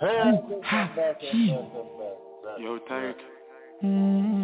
[0.00, 1.56] Hey, Ooh, ha, he.
[2.60, 3.16] Yo, Tyke.
[3.82, 4.37] Mm.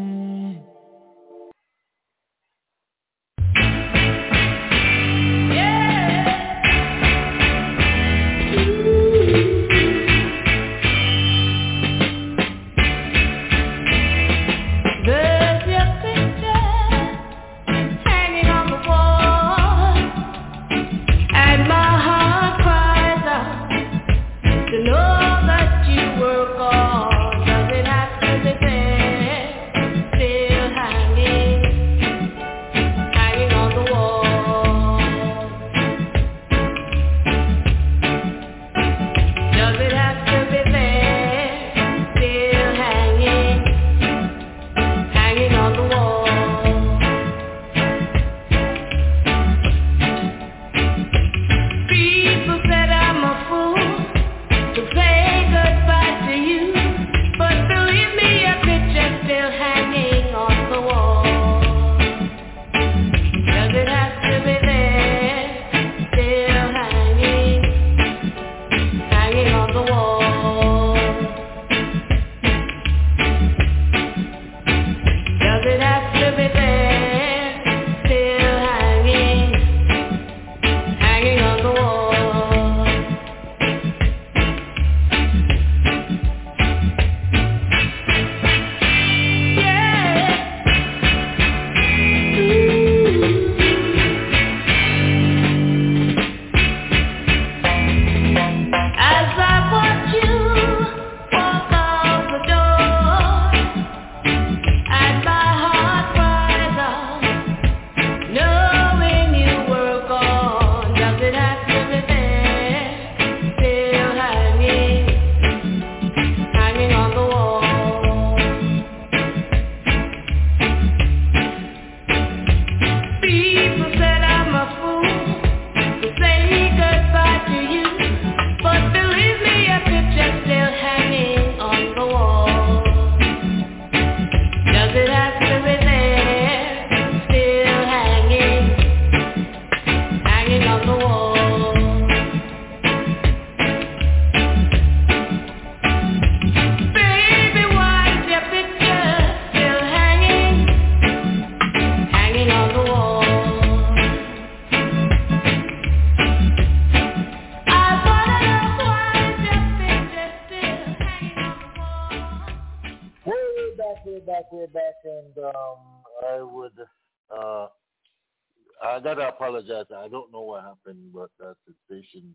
[169.54, 169.87] Apologize.
[169.97, 172.34] I don't know what happened, but that's a station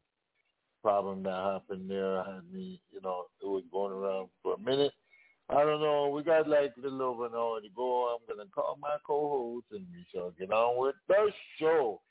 [0.81, 2.23] problem that happened there.
[2.23, 4.93] Had me, you know, it was going around for a minute.
[5.49, 6.09] I don't know.
[6.09, 8.15] We got like a little over an hour to go.
[8.15, 12.01] I'm gonna call my co-host and we shall get on with the show.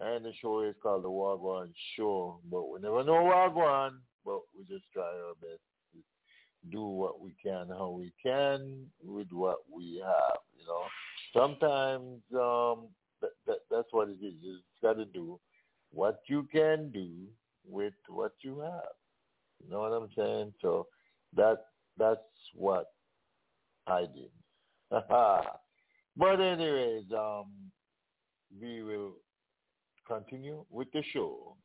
[0.00, 3.92] And the show is called the Wagwan Show, but we never know Wagwan,
[4.24, 5.60] but we just try our best
[5.92, 10.38] to do what we can, how we can, with what we have.
[10.58, 10.82] You know,
[11.36, 12.88] sometimes um,
[13.22, 14.34] that, that that's what it is.
[14.40, 15.40] You just got to do
[15.90, 17.08] what you can do
[17.66, 18.92] with what you have.
[19.64, 20.52] You know what I'm saying?
[20.60, 20.86] So
[21.36, 21.58] that
[21.98, 22.20] that's
[22.54, 22.86] what
[23.86, 24.30] I did.
[24.90, 27.46] but anyways, um,
[28.60, 29.14] we will
[30.06, 31.56] continue with the show.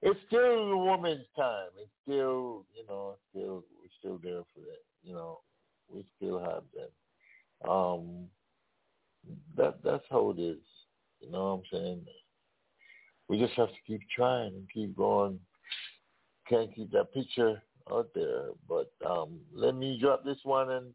[0.00, 1.68] It's still woman's time.
[1.80, 4.82] It's still, you know, still we're still there for that.
[5.04, 5.40] You know,
[5.88, 7.70] we still have them.
[7.70, 8.26] Um,
[9.56, 10.58] that that's how it is.
[11.22, 12.06] You know what I'm saying?
[13.28, 15.38] We just have to keep trying and keep going.
[16.48, 18.48] Can't keep that picture out there.
[18.68, 20.86] But um, let me drop this one and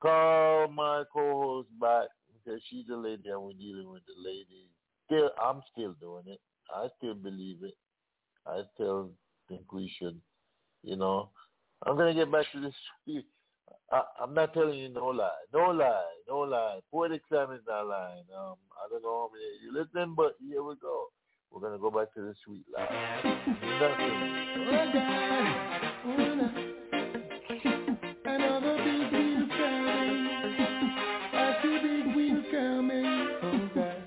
[0.00, 4.68] call my co-host back because she's a lady and we're dealing with the lady.
[5.06, 6.40] Still, I'm still doing it.
[6.74, 7.74] I still believe it.
[8.46, 9.10] I still
[9.48, 10.20] think we should,
[10.82, 11.30] you know.
[11.86, 13.22] I'm gonna get back to this.
[13.90, 16.80] I, I'm not telling you no lie, no lie, no lie.
[16.90, 18.24] Poetic Sam is not lying.
[18.36, 21.06] Um, I don't know how many you listen, but here we go.
[21.50, 23.20] We're gonna go back to the sweet lie.
[23.80, 24.38] Nothing.
[28.24, 30.28] Another big wheel coming.
[31.32, 32.14] I see big
[32.50, 33.28] coming.
[33.42, 34.02] Oh God.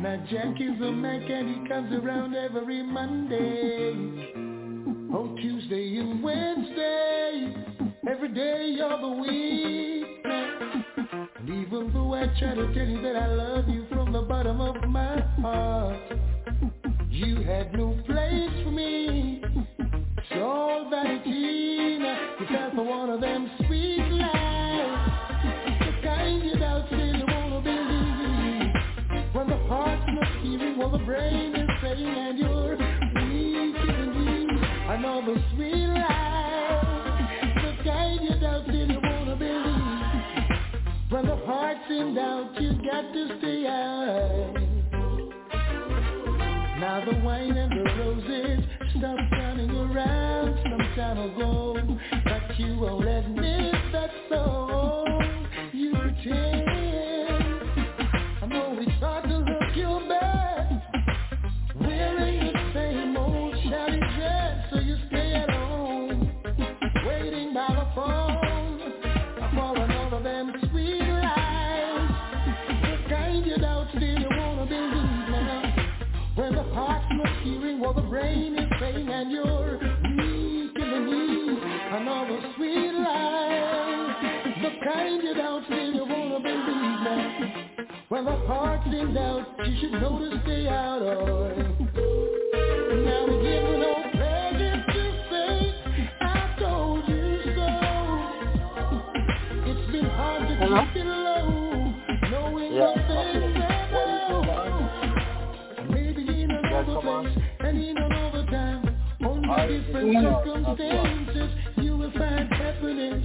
[0.00, 3.90] Now Jack is a and he comes around every Monday.
[5.12, 7.63] On Tuesday and Wednesday.
[8.06, 10.04] Every day of the week.
[10.24, 14.60] And even though I try to tell you that I love you from the bottom
[14.60, 15.98] of my heart,
[17.08, 19.42] you had no place for me.
[20.28, 21.98] So all vanity.
[22.40, 25.08] You fell for one of them sweet lies.
[25.80, 29.34] The kind you doubt still wanna believe.
[29.34, 34.62] When the heart's not hearing, while the brain is saying, and you're weak in need.
[34.90, 36.13] Another sweet lie.
[42.00, 44.54] In doubt, you got to stay out.
[46.80, 48.64] Now the wine and the roses
[48.98, 51.76] stop running around some time ago
[52.24, 53.73] But you won't admit that
[77.84, 78.70] what the brain is
[79.10, 81.60] and you're weak in the knees.
[81.92, 85.64] Another sweet lie The kind you don't
[86.08, 87.54] wanna believe now
[88.08, 91.58] When the heart's in doubt you should know to stay out of
[93.06, 95.74] Now we give no pleasure to say
[96.22, 97.68] I told you so.
[99.70, 100.84] It's been hard to Hello?
[100.86, 101.94] keep it low
[102.30, 102.94] Knowing Yeah.
[102.96, 107.43] the things that What is I it, know Maybe in another place
[109.82, 111.50] different circumstances.
[111.78, 113.24] You will find happiness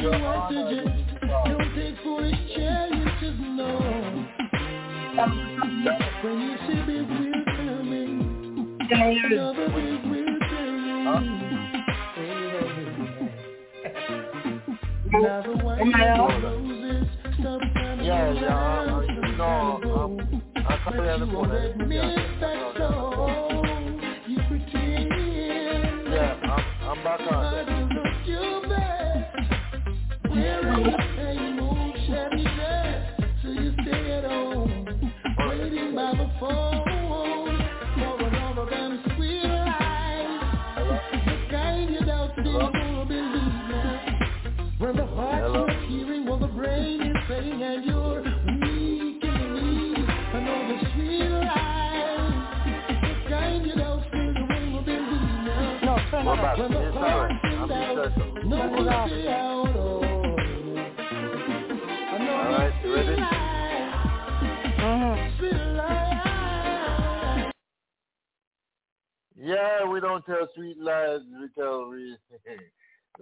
[0.00, 0.88] So I suggest
[1.46, 3.70] Don't take foolish chances, no.
[6.22, 8.78] When you see big wheel coming.
[8.88, 9.38] Can I hear you?
[9.38, 11.38] Another big wheel coming.
[15.12, 16.42] Now the white Am I on?
[16.42, 17.08] roses
[17.42, 18.92] coming Yeah, yeah, around uh,
[19.22, 20.04] some no, time ago.
[20.04, 21.48] um, I can't But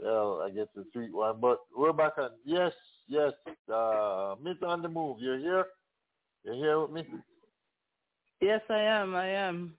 [0.02, 1.37] well, I guess the sweet one.
[1.40, 2.31] But we're back on.
[2.44, 2.72] Yes,
[3.08, 3.32] yes.
[3.72, 5.19] Uh, Miss on the move.
[5.20, 5.66] You're here.
[6.44, 7.04] You're here with me.
[8.40, 9.14] Yes, I am.
[9.14, 9.75] I am.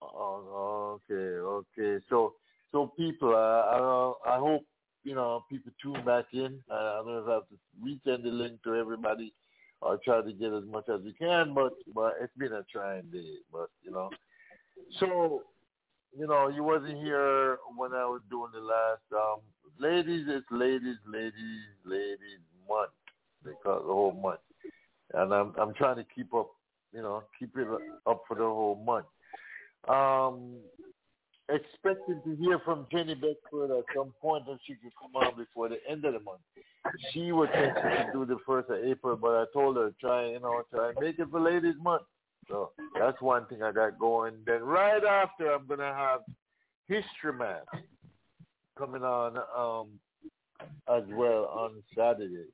[0.00, 2.04] Oh, okay, okay.
[2.08, 2.34] So,
[2.70, 4.62] so people, uh, I I hope
[5.02, 6.60] you know people tune back in.
[6.70, 9.32] Uh, I don't know if I have to resend the link to everybody
[9.80, 11.54] or try to get as much as we can.
[11.54, 13.36] But, but it's been a trying day.
[13.52, 14.10] But you know,
[14.98, 15.42] so
[16.16, 19.02] you know, you wasn't here when I was doing the last.
[19.12, 19.40] Um,
[19.78, 21.32] ladies, it's ladies, ladies,
[21.84, 22.90] ladies month.
[23.44, 24.40] They call it the whole month,
[25.14, 26.50] and I'm I'm trying to keep up.
[26.92, 27.68] You know, keep it
[28.06, 29.06] up for the whole month.
[29.88, 30.56] Um,
[31.48, 35.68] expected to hear from Jenny Beckford at some point if she could come on before
[35.68, 36.40] the end of the month.
[37.12, 40.40] She was thinking to do the first of April, but I told her try, you
[40.40, 42.02] know, try and make it for Ladies Month.
[42.48, 44.34] So that's one thing I got going.
[44.46, 46.20] Then right after, I'm gonna have
[46.88, 47.66] History Math
[48.78, 49.98] coming on um,
[50.88, 52.46] as well on Saturday.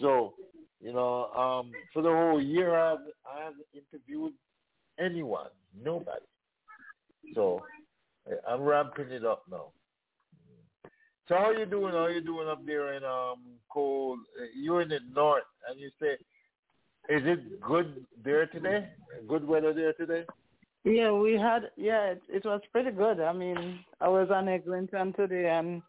[0.00, 0.34] So
[0.80, 4.34] you know, um, for the whole year, I haven't, I haven't interviewed
[4.98, 5.48] anyone,
[5.82, 6.26] nobody.
[7.34, 7.62] So
[8.48, 9.72] I'm ramping it up now.
[11.28, 11.92] So how you doing?
[11.92, 13.38] How you doing up there in um
[13.72, 14.20] cold?
[14.54, 16.16] You're in the north, and you say,
[17.08, 18.88] is it good there today?
[19.28, 20.24] Good weather there today?
[20.84, 21.70] Yeah, we had.
[21.76, 23.20] Yeah, it, it was pretty good.
[23.20, 25.82] I mean, I was on Eglinton today, and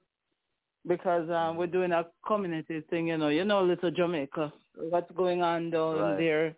[0.88, 5.42] because um, we're doing a community thing, you know, you know, little Jamaica, what's going
[5.42, 6.18] on down Right.
[6.18, 6.56] there?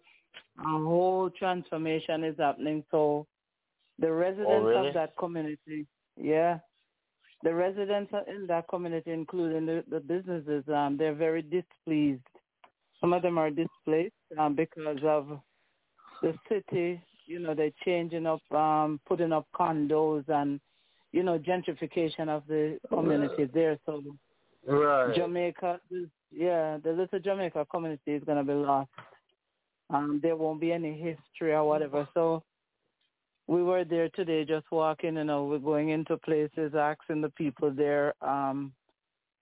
[0.60, 2.84] A whole transformation is happening.
[2.92, 3.26] So
[3.98, 4.88] the residents Oh, really?
[4.90, 6.60] of that community, yeah,
[7.44, 12.22] the residents in that community, including the, the businesses, um, they're very displeased.
[13.00, 15.40] Some of them are displaced um, because of
[16.22, 17.02] the city.
[17.26, 20.60] You know, they're changing up, um, putting up condos and,
[21.12, 23.78] you know, gentrification of the community there.
[23.86, 24.02] So
[24.68, 25.16] Right.
[25.16, 25.80] Jamaica,
[26.32, 28.90] yeah, the little Jamaica community is going to be lost.
[29.90, 32.08] Um, there won't be any history or whatever.
[32.14, 32.44] So
[33.48, 37.72] we were there today just walking, you know, we're going into places, asking the people
[37.72, 38.74] there um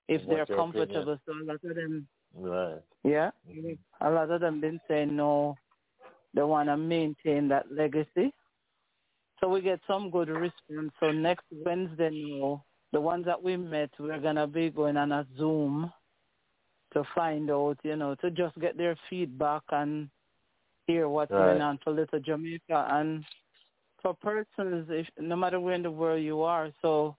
[0.07, 1.01] if What's they're comfortable.
[1.01, 1.19] opinion?
[1.25, 2.81] So a lot of them Right.
[3.03, 3.31] yeah.
[3.49, 3.77] Mhm.
[4.01, 5.57] A lot of them been saying no,
[6.33, 8.31] they wanna maintain that legacy.
[9.39, 10.91] So we get some good response.
[10.99, 15.25] So next Wednesday now, the ones that we met, we're gonna be going on a
[15.37, 15.91] Zoom
[16.93, 20.09] to find out, you know, to just get their feedback and
[20.85, 21.45] hear what's Right.
[21.45, 23.25] going on for Little Jamaica and
[24.01, 26.71] for persons, if, no matter where in the world you are.
[26.81, 27.15] So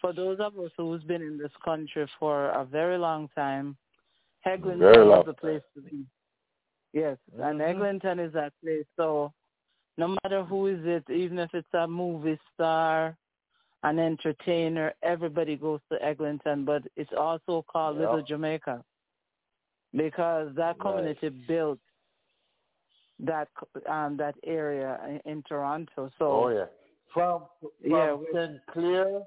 [0.00, 3.76] for those of us who's been in this country for a very long time,
[4.44, 6.06] Eglinton is the place to be.
[6.92, 7.68] Yes, and Mhm.
[7.68, 8.86] Eglinton is that place.
[8.96, 9.32] So
[9.96, 13.16] no matter who is it, even if it's a movie star,
[13.82, 18.02] an entertainer, everybody goes to Eglinton, but it's also called Yeah.
[18.02, 18.84] Little Jamaica
[19.92, 20.80] because that Right.
[20.80, 21.80] community built
[23.20, 23.48] that
[23.86, 26.10] um that area in, in Toronto.
[26.18, 26.66] So Oh yeah.
[27.12, 28.66] From from Yeah, St.
[28.66, 29.22] Clair,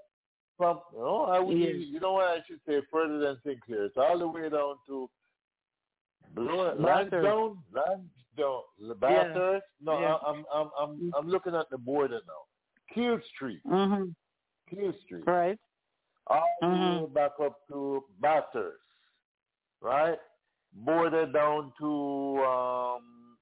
[0.58, 1.68] from oh I would Yeah.
[1.70, 3.60] use- you know what I should say further than St.
[3.62, 3.86] Clair.
[3.86, 5.10] It's all the way down to
[6.36, 9.66] Blow Lansdowne, Lansdowne, Bathurst.
[9.82, 10.18] No, Yeah.
[10.26, 12.44] I'm I'm I'm I'm looking at the border now.
[12.94, 14.16] Keele Street, mhm,
[14.70, 15.60] Keele Street, right?
[16.28, 18.78] all the way back up to Bathurst,
[19.82, 20.18] right?
[20.74, 23.38] Border down to um,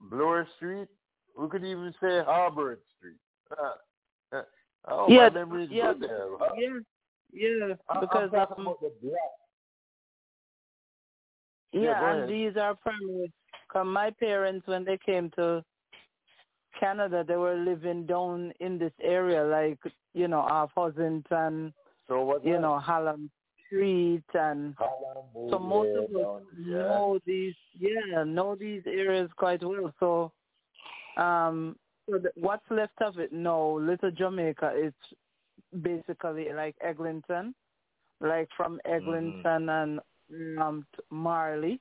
[0.00, 0.88] Bloor Street.
[1.38, 3.18] We could even say Harvard Street.
[4.88, 6.26] Oh, Yeah, my memory is yeah, there.
[6.38, 6.54] huh?
[6.56, 6.78] Yeah,
[7.32, 9.18] yeah, I- because I'm talking um, about the block.
[11.72, 13.32] Yeah, Yeah, and these are primary.
[13.72, 15.62] Cause my parents, when they came to
[16.78, 19.78] Canada, they were living down in this area, like
[20.14, 21.72] you know, off Ossington,
[22.08, 22.44] So what?
[22.44, 23.30] you know, Hallam
[23.66, 26.76] Street, and Holland, so most of us down- yeah.
[26.76, 27.54] know these.
[27.78, 29.92] Yeah, know these areas quite well.
[30.00, 30.32] So,
[31.20, 31.76] um,
[32.08, 33.32] so the, what's left of it?
[33.32, 34.92] No, Little Jamaica is
[35.82, 37.54] basically like Eglinton,
[38.20, 38.92] like from Mm-hmm.
[38.92, 40.00] Eglinton and
[40.58, 41.78] um Marlee,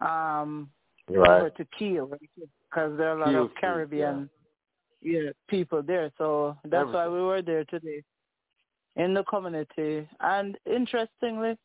[0.00, 0.70] um,
[1.06, 1.36] Right.
[1.36, 4.30] over to Keele because there are a lot Keele of Caribbean
[5.02, 5.30] yeah.
[5.48, 6.10] people there.
[6.16, 8.02] So that's why we were there today
[8.96, 10.08] in the community.
[10.20, 11.58] And interestingly,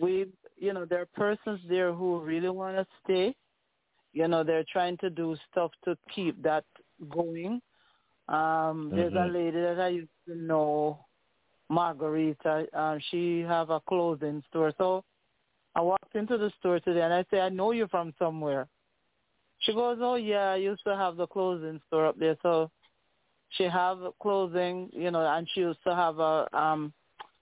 [0.00, 0.26] we
[0.58, 3.34] you know there are persons there who really want to stay.
[4.12, 6.64] You know they're trying to do stuff to keep that
[7.10, 7.60] going.
[8.28, 9.32] Um, There's a Mhm.
[9.32, 11.04] lady that I used to know,
[11.68, 12.66] Margarita.
[12.72, 14.72] Um, she have a clothing store.
[14.78, 15.04] So
[15.74, 18.68] I walked into the store today and I say, I know you from somewhere.
[19.60, 22.36] She goes, oh yeah, I used to have the clothing store up there.
[22.42, 22.70] So
[23.50, 26.92] she have clothing, you know, and she used to have a um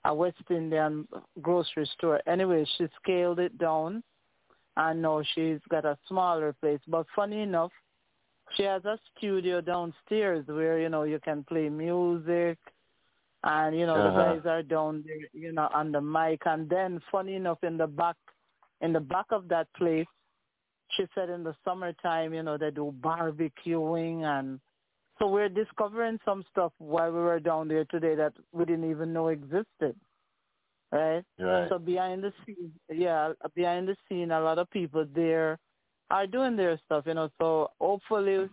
[0.04, 1.06] a West Indian
[1.42, 2.20] grocery store.
[2.26, 4.02] Anyway, she scaled it down,
[4.76, 6.80] and now she's got a smaller place.
[6.88, 7.72] But funny enough,
[8.56, 12.58] she has a studio downstairs where you know you can play music,
[13.44, 14.10] and you know Uh-huh.
[14.10, 16.42] the guys are down there, you know, on the mic.
[16.46, 18.16] And then, funny enough, in the back,
[18.80, 20.06] in the back of that place,
[20.96, 24.60] she said in the summertime, you know, they do barbecuing and
[25.18, 29.12] so we're discovering some stuff while we were down there today that we didn't even
[29.12, 29.94] know existed.
[30.90, 31.22] Right?
[31.38, 31.68] Right.
[31.68, 35.58] So behind the scene, yeah, behind the scene, a lot of people there
[36.10, 37.30] are doing their stuff, you know.
[37.38, 38.48] So hopefully,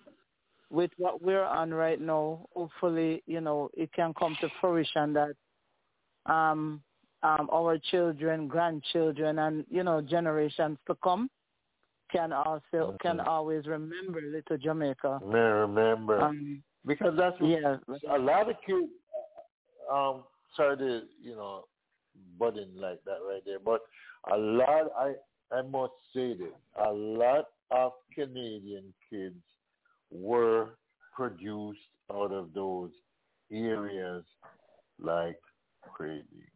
[0.70, 5.36] with what we're on right now, hopefully, you know, it can come to fruition that
[6.32, 6.82] um,
[7.24, 11.30] um, our children, grandchildren, and you know, generations to come
[12.12, 13.28] can also can Mhm.
[13.28, 15.22] always remember Little Jamaica.
[15.26, 17.78] Man, remember Um, because that's yeah,
[18.10, 18.92] a lot of kids.
[19.92, 20.24] Um,
[20.56, 21.66] sorry to you know,
[22.38, 23.82] butting like that right there, but
[24.32, 24.92] a lot.
[24.98, 25.16] I
[25.52, 26.54] I must say this:
[26.86, 29.42] a lot of Canadian kids
[30.12, 30.78] were
[31.16, 31.80] produced
[32.14, 32.92] out of those
[33.52, 34.24] areas
[35.00, 35.40] like
[35.82, 36.48] crazy.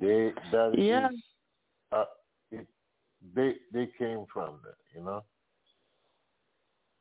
[0.00, 1.08] They that is Yeah.
[1.92, 2.04] uh,
[2.50, 2.66] it,
[3.34, 5.24] they they came from that, you know.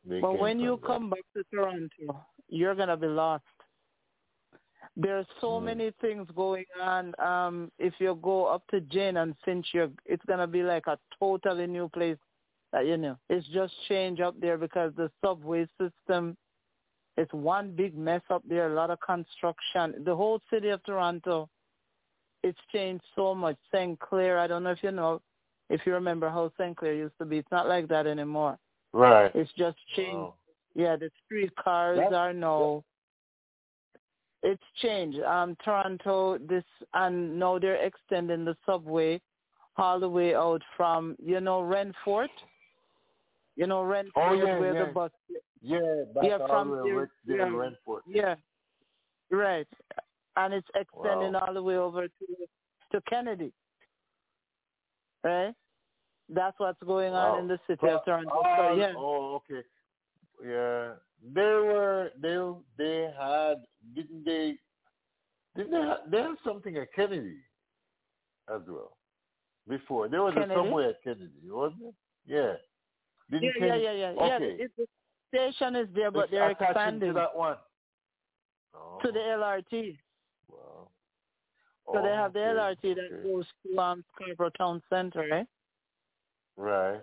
[0.05, 0.85] They But when you that.
[0.87, 3.43] come back to Toronto, you're gonna be lost.
[4.95, 5.63] There's so Mm.
[5.63, 7.19] many things going on.
[7.19, 10.99] Um, if you go up to Jane and Finch, you're, it's gonna be like a
[11.19, 12.17] totally new place.
[12.71, 16.37] That you know, it's just changed up there because the subway system.
[17.15, 18.71] It's one big mess up there.
[18.71, 20.03] A lot of construction.
[20.03, 21.47] The whole city of Toronto,
[22.41, 23.55] it's changed so much.
[23.71, 23.99] St.
[23.99, 25.21] Clair, I don't know if you know,
[25.69, 26.75] if you remember how St.
[26.75, 27.37] Clair used to be.
[27.37, 28.57] It's not like that anymore.
[28.93, 29.31] right.
[29.35, 30.15] It's just changed.
[30.17, 30.33] Wow.
[30.75, 32.83] Yeah, the street cars That- are now.
[34.45, 35.19] It's changed.
[35.21, 39.21] Um, Toronto, this and now they're extending the subway
[39.77, 42.27] all the way out from you know Renforth.
[43.55, 44.85] You know Renforth Oh, yeah, where yeah.
[44.85, 45.11] the bus
[45.61, 45.79] Yeah,
[46.13, 47.59] back Yeah, all from the way there- right there in yeah.
[47.59, 48.01] Renforth.
[48.05, 48.35] Yeah,
[49.31, 49.67] right.
[50.35, 51.43] And it's extending Wow.
[51.47, 52.25] all the way over to
[52.91, 53.53] to Kennedy.
[55.23, 55.53] Right?
[56.29, 57.39] That's what's going on Wow.
[57.39, 58.29] in the city of Toronto.
[58.29, 59.63] all- So yeah, Oh, okay.
[60.43, 60.95] Yeah,
[61.33, 62.37] they were they
[62.77, 63.63] they had
[63.95, 64.57] didn't they
[65.55, 67.37] didn't they have, they have something at Kennedy
[68.53, 68.97] as well
[69.67, 70.53] before there was Kennedy?
[70.53, 71.93] a subway at Kennedy wasn't it?
[72.25, 72.37] Yeah.
[72.37, 72.53] yeah,
[73.31, 74.07] Didn't yeah, Kennedy- yeah, yeah.
[74.35, 74.57] Okay.
[74.59, 74.87] Yeah, the
[75.29, 77.57] station is there, but It's they're expanding to that one.
[78.75, 79.97] Oh, to the LRT.
[80.49, 80.89] wow.
[81.87, 83.23] So they Oh, have the okay, LRT that okay.
[83.33, 85.47] goes to um, Scarborough Town Center, right?
[86.57, 87.01] Right.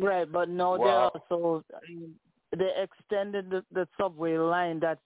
[0.00, 1.10] Right, but now they Wow.
[1.30, 2.14] also um,
[2.56, 5.00] they extended the, the subway line that's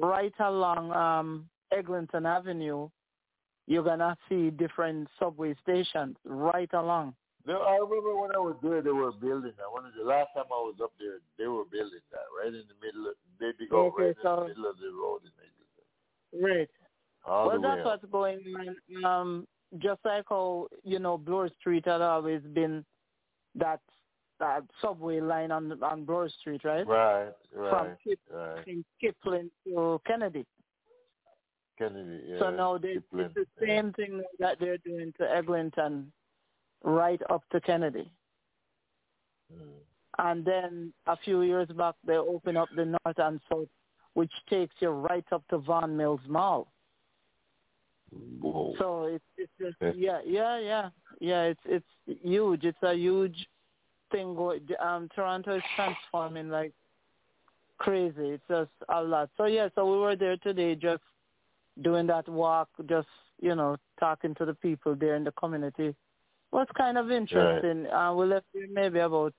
[0.00, 2.88] right along um, Eglinton Avenue.
[3.66, 7.14] You're gonna see different subway stations right along.
[7.46, 9.64] No, I remember when I was there, they were building that.
[9.64, 12.78] Of the last time I was up there, they were building that right in the
[12.84, 13.08] middle.
[13.08, 16.58] Of, they dig Okay, right in the middle of the road in Eglinton.
[16.58, 16.70] Right.
[17.24, 17.86] All well, that's up.
[17.86, 19.04] what's going on.
[19.04, 19.48] Um,
[19.78, 22.84] just like how you know Bloor Street had always been
[23.54, 23.80] that
[24.42, 26.86] that subway line on on Bloor Street, right?
[26.86, 28.64] Right, From right, Kip, right.
[28.64, 30.44] from Kipling to Kennedy.
[31.78, 32.38] Kennedy, yeah.
[32.40, 33.66] so now they, Kipling, it's the yeah.
[33.66, 36.12] same thing that they're doing to Eglinton,
[36.82, 38.10] right up to Kennedy.
[39.52, 39.68] Mm.
[40.18, 43.68] And then a few years back, they opened up the north and south,
[44.14, 46.66] which takes you right up to Vaughan Mills Mall.
[48.40, 48.74] Whoa.
[48.78, 50.20] So it's it's just Yeah.
[50.26, 50.88] yeah yeah yeah
[51.20, 52.64] yeah it's it's huge.
[52.64, 53.46] It's a huge
[54.12, 54.34] thing.
[54.34, 56.72] Going, um, Toronto is transforming like
[57.78, 58.28] crazy.
[58.30, 59.30] It's just a lot.
[59.36, 61.02] So yeah, so we were there today, just
[61.82, 63.08] doing that walk, just
[63.40, 65.94] you know talking to the people there in the community.
[66.52, 67.86] Was kind of interesting.
[67.90, 69.34] Uh, we left there maybe about.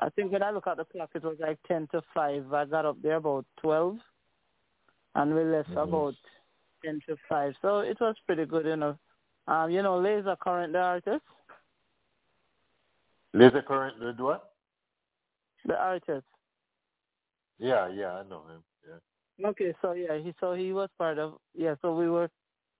[0.00, 2.52] I think when I look at the clock, it was like ten to five.
[2.52, 3.98] I got up there about twelve,
[5.14, 5.82] and we left Mhm.
[5.84, 6.14] about
[6.84, 7.54] ten to five.
[7.62, 8.98] So it was pretty good, you know.
[9.46, 11.24] Um, you know, Laser Current, the artist,
[13.34, 14.50] Laser current, the what?
[15.66, 16.24] the artist.
[17.58, 18.62] Yeah, yeah, I know him.
[18.86, 19.48] Yeah.
[19.48, 21.74] Okay, so yeah, he so he was part of yeah.
[21.82, 22.30] So we were,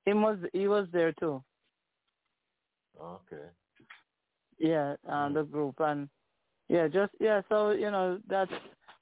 [0.05, 1.43] he was he was there too.
[3.01, 3.43] Okay.
[4.59, 5.35] Yeah, um, Mm.
[5.35, 6.09] the group and
[6.69, 7.43] yeah, just yeah.
[7.49, 8.53] So you know that's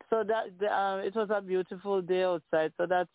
[0.09, 2.73] so that the, um, it was a beautiful day outside.
[2.79, 3.11] So that's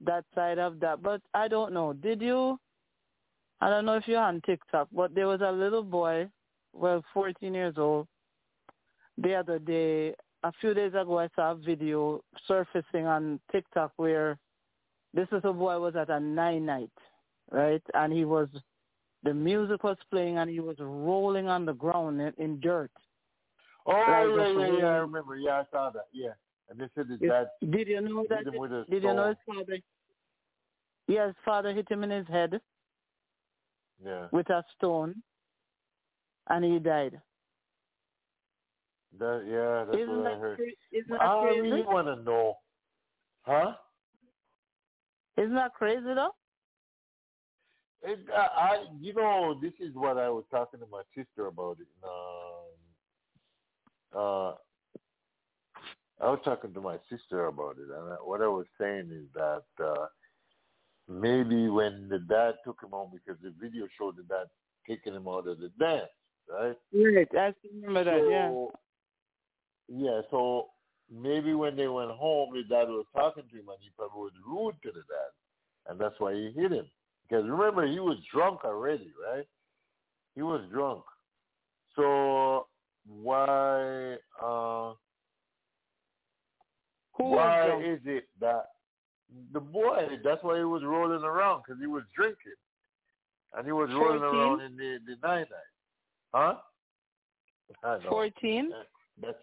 [0.00, 1.02] that side of that.
[1.02, 1.92] But I don't know.
[1.92, 2.58] Did you?
[3.60, 6.28] I don't know if you're on TikTok, but there was a little boy,
[6.74, 8.06] well, 14 years old.
[9.18, 14.38] The other day, a few days ago, I saw a video surfacing on TikTok where
[15.14, 16.90] this little boy was at a nine night,
[17.50, 17.82] right?
[17.94, 18.48] And he was,
[19.22, 22.90] the music was playing and he was rolling on the ground in, in dirt.
[23.86, 25.36] Oh, yeah, yeah, yeah, I remember.
[25.36, 26.06] Yeah, I saw that.
[26.12, 26.30] Yeah.
[26.68, 28.38] And they said his dad Did you know that?
[28.38, 29.78] hit him with a Did you know his father?
[31.06, 32.58] Yeah, his father hit him in his head
[34.04, 34.26] Yeah.
[34.32, 35.22] with a stone,
[36.48, 37.20] and he died.
[39.18, 40.56] That, yeah, that's isn't what I that heard.
[40.56, 41.60] cra- isn't that I crazy?
[41.60, 42.54] really want to know.
[43.42, 43.74] Huh?
[45.36, 46.30] Isn't that crazy though?
[48.02, 51.78] It, I, I, you know, this is what I was talking to my sister about
[51.80, 51.86] it.
[52.04, 52.60] Um,
[54.14, 54.52] uh,
[56.20, 59.26] I was talking to my sister about it, and I, what I was saying is
[59.34, 60.06] that uh,
[61.08, 64.46] maybe when the dad took him home, because the video showed the dad
[64.86, 66.10] taking him out of the dance,
[66.54, 66.76] right?
[66.92, 68.30] Right, I remember that.
[68.30, 68.48] Yeah.
[68.48, 68.72] So,
[69.88, 70.68] yeah, so
[71.12, 74.32] maybe when they went home, the dad was talking to him, and he probably was
[74.46, 76.86] rude to the dad, and that's why he hit him.
[77.28, 79.46] Because remember, he was drunk already, right?
[80.34, 81.04] He was drunk.
[81.96, 82.66] So
[83.06, 84.92] why uh,
[87.16, 88.66] Who why is it that
[89.52, 90.18] the boy?
[90.24, 92.58] That's why he was rolling around because he was drinking,
[93.56, 95.73] and he was rolling around in the the night night.
[96.34, 96.54] Huh?
[97.84, 98.10] I know.
[98.10, 98.70] Fourteen.
[99.22, 99.38] That's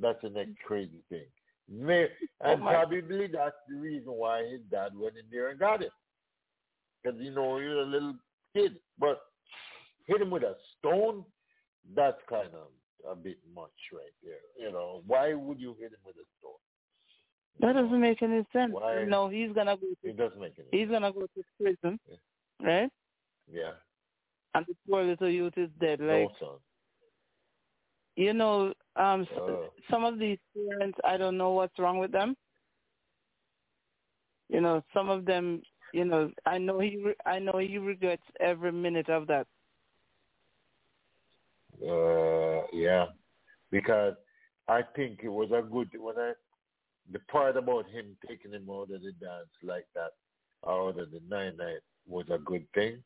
[0.00, 1.24] that's the next crazy thing.
[1.68, 2.04] May,
[2.44, 5.82] oh and Oh, probably that's the reason why his dad went in there and got
[5.82, 5.90] him.
[7.02, 8.14] Because you know you're a little
[8.54, 9.18] kid, but
[10.06, 11.24] hit him with a stone.
[11.94, 12.68] That's kind of
[13.10, 14.44] a bit much right there.
[14.58, 16.52] You know why would you hit him with a stone?
[17.60, 18.72] That doesn't make any sense.
[18.72, 19.04] Why?
[19.04, 19.86] No, he's gonna go.
[19.86, 20.78] To, It doesn't make any.
[20.78, 21.98] he's gonna go to prison,
[22.62, 22.90] right?
[23.50, 23.72] Yeah.
[24.56, 26.00] And the poor little youth is dead.
[26.00, 26.60] Like no
[28.16, 29.70] you know, um, Oh.
[29.90, 32.34] some of these parents, I don't know what's wrong with them.
[34.48, 38.22] You know, some of them, you know, I know he, re- I know he regrets
[38.40, 39.46] every minute of that.
[41.82, 43.06] Uh, yeah,
[43.70, 44.14] because
[44.68, 46.32] I think it was a good when I
[47.12, 50.12] the part about him taking him out of the dance like that
[50.66, 53.02] out of the nine night was a good thing,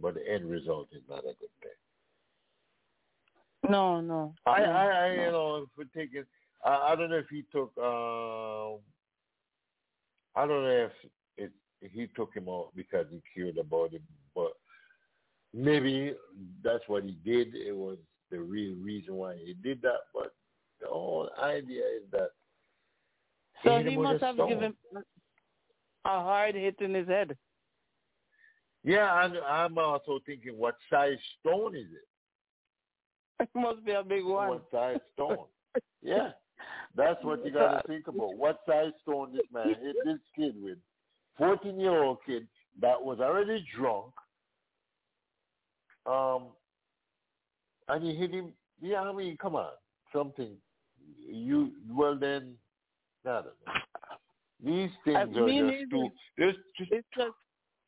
[0.00, 1.70] but the end result is not a good thing.
[3.70, 4.34] No, no.
[4.46, 5.24] I, I, I no.
[5.24, 6.24] you know, for taking,
[6.64, 8.80] I, I don't know if he took, um,
[10.36, 10.92] I don't know if
[11.38, 14.02] it, he took him out because he cared about him,
[14.34, 14.52] but
[15.54, 16.14] maybe
[16.62, 17.54] that's what he did.
[17.54, 17.98] It was
[18.30, 20.00] the real reason why he did that.
[20.12, 20.34] But
[20.80, 22.30] the whole idea is that
[23.62, 24.48] So he must have stone.
[24.48, 24.74] given
[26.04, 27.36] a hard hit in his head.
[28.84, 32.06] Yeah, and I'm also thinking, what size stone is it?
[33.42, 34.48] It must be a big one.
[34.48, 35.46] What size stone?
[36.02, 36.30] yeah,
[36.94, 38.36] that's what you got to think about.
[38.36, 40.78] What size stone this man hit this kid with?
[41.38, 42.46] 14 year old kid
[42.80, 44.12] that was already drunk.
[46.06, 46.48] Um,
[47.88, 48.52] and he hit him.
[48.80, 49.72] Yeah, I mean, come on,
[50.14, 50.56] something.
[51.26, 52.54] You well then,
[53.24, 53.72] I don't know.
[54.62, 56.08] These things I are mean, just too.
[56.38, 57.32] There's just It's just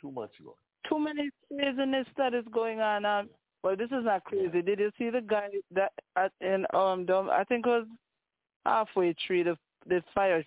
[0.00, 0.56] too much going.
[0.88, 3.04] Too many craziness that is going on.
[3.04, 3.28] Um,
[3.62, 4.62] well, this is not crazy.
[4.62, 7.86] Did you see the guy that at in um I think it was
[8.64, 10.44] halfway through the the fire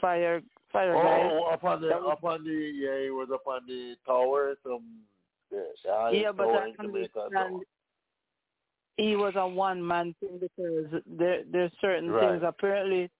[0.00, 0.42] fire
[0.72, 1.30] fire guy.
[1.32, 4.54] Oh, up on the was- up on the yeah, he was up on the tower.
[4.62, 4.82] Some
[5.50, 7.62] the, the Yeah, but I understand
[8.96, 12.32] he was a one man thing because there there's certain Right.
[12.32, 12.42] things.
[12.46, 13.10] Apparently,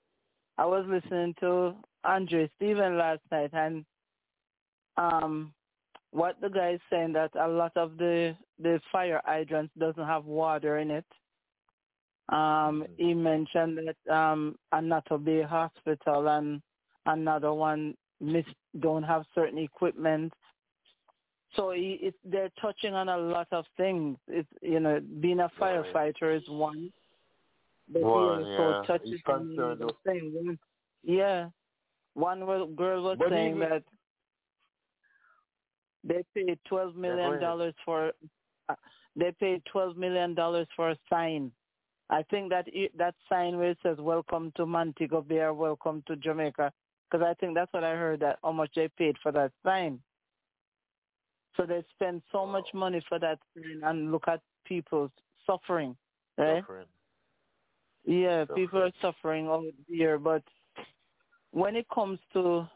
[0.59, 3.85] I was listening to Andre Steven last night, and
[4.96, 5.53] um,
[6.12, 10.25] what the guy is saying that a lot of the the fire hydrants doesn't have
[10.25, 11.07] water in it.
[12.29, 12.88] Um, Mhm.
[12.98, 16.62] he mentioned that um, Annotto Bay Hospital and
[17.07, 18.46] another one miss
[18.79, 20.33] don't have certain equipment.
[21.57, 24.18] So he, it, they're touching on a lot of things.
[24.29, 25.85] It's you know, being a Right.
[25.85, 26.92] firefighter is one,
[27.88, 28.83] but One, he also yeah.
[28.87, 30.59] touches He's on another with- thing.
[31.03, 31.48] Yeah,
[32.14, 32.40] one
[32.77, 33.83] girl was But saying that
[36.05, 38.12] they paid twelve million dollars for.
[38.69, 38.75] Uh,
[39.17, 41.53] they paid twelve million dollars for a sign.
[42.11, 42.67] I think that
[42.99, 46.73] that sign where it says "Welcome to Montego Bay" or "Welcome to Jamaica,"
[47.11, 50.01] because I think that's what I heard that how much they paid for that sign.
[51.57, 55.11] So they spend so much money for that sign, and look at people
[55.47, 55.97] suffering,
[56.38, 56.62] right?
[56.62, 56.87] Suffering.
[58.05, 58.67] Yeah, Suffering.
[58.67, 60.43] people are suffering out here, but
[61.53, 62.67] when it comes to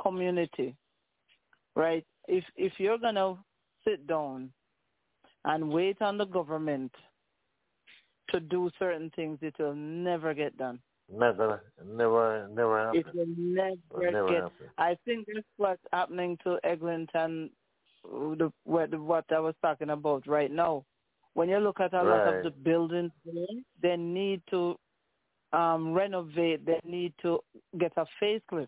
[0.00, 0.76] community,
[1.74, 2.06] right?
[2.28, 3.36] If if you're gonna
[3.84, 4.52] sit down
[5.44, 6.92] and wait on the government
[8.30, 10.78] to do certain things, it will never get done.
[11.10, 13.18] Never, never, never It happen.
[13.18, 14.42] will never, Will never get.
[14.42, 14.66] happen.
[14.76, 17.48] I think that's what's happening to Eglinton,
[18.04, 20.84] uh, the, what, what I was talking about right now.
[21.32, 23.12] When you look at a lot of the buildings,
[23.80, 24.76] they need to
[25.54, 26.66] um, renovate.
[26.66, 27.38] They need to
[27.78, 28.66] get a facelift.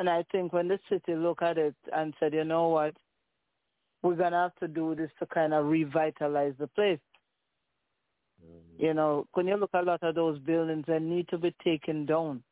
[0.00, 2.94] And I think when the city look at it and said, you know what,
[4.00, 6.98] we're gonna have to do this to kind of revitalize the place.
[8.42, 8.78] Mhm.
[8.80, 11.50] You know, when you look at a lot of those buildings, they need to be
[11.62, 12.42] taken down.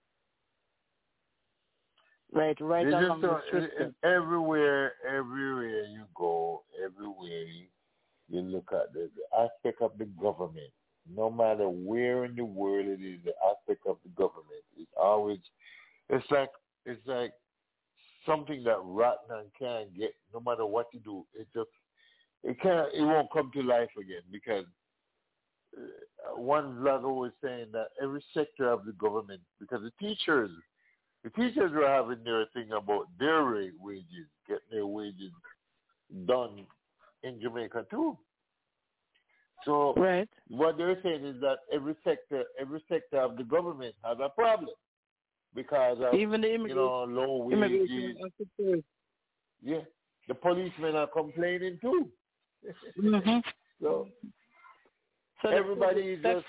[2.32, 3.72] Right, right It's along just the so- strip.
[3.72, 7.66] it- it- everywhere, everywhere you go, everywhere you,
[8.28, 10.70] you look at the, the aspect of the government,
[11.06, 15.40] no matter where in the world it is, the aspect of the government is always,
[16.10, 16.50] it's like,
[16.88, 17.32] it's like
[18.26, 21.70] something that rotten and can't get, no matter what you do, it just,
[22.44, 24.64] it can't, it won't come to life again because
[25.76, 30.50] uh, one blogger was saying that every sector of the government, because the teachers,
[31.24, 33.44] the teachers were having their thing about their
[33.80, 35.32] wages, getting their wages
[36.26, 36.66] done
[37.22, 38.16] in Jamaica too.
[39.64, 40.28] So Right.
[40.48, 44.70] what they're saying is that every sector, every sector of the government has a problem
[45.54, 48.16] because of Even the you know low wages.
[49.62, 49.80] Yeah,
[50.28, 52.08] the policemen are complaining too.
[53.00, 53.38] Mm-hmm.
[53.80, 54.08] So
[55.42, 56.46] So Everybody is just-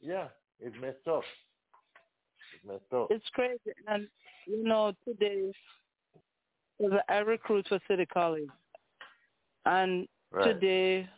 [0.00, 0.28] yeah,
[0.60, 1.22] it's messed up.
[2.54, 3.08] It's messed up.
[3.10, 3.58] it's crazy.
[3.88, 4.08] And
[4.46, 5.52] you know, today,
[7.08, 8.48] I recruit for City College,
[9.66, 10.44] and Right.
[10.44, 11.08] today,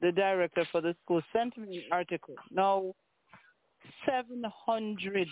[0.00, 2.34] the director for the school sent me an article.
[2.50, 2.94] Now,
[4.04, 5.28] 700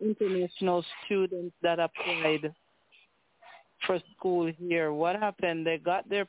[0.00, 2.52] international students that applied
[3.86, 4.92] for school here.
[4.92, 5.66] What happened?
[5.66, 6.26] They got their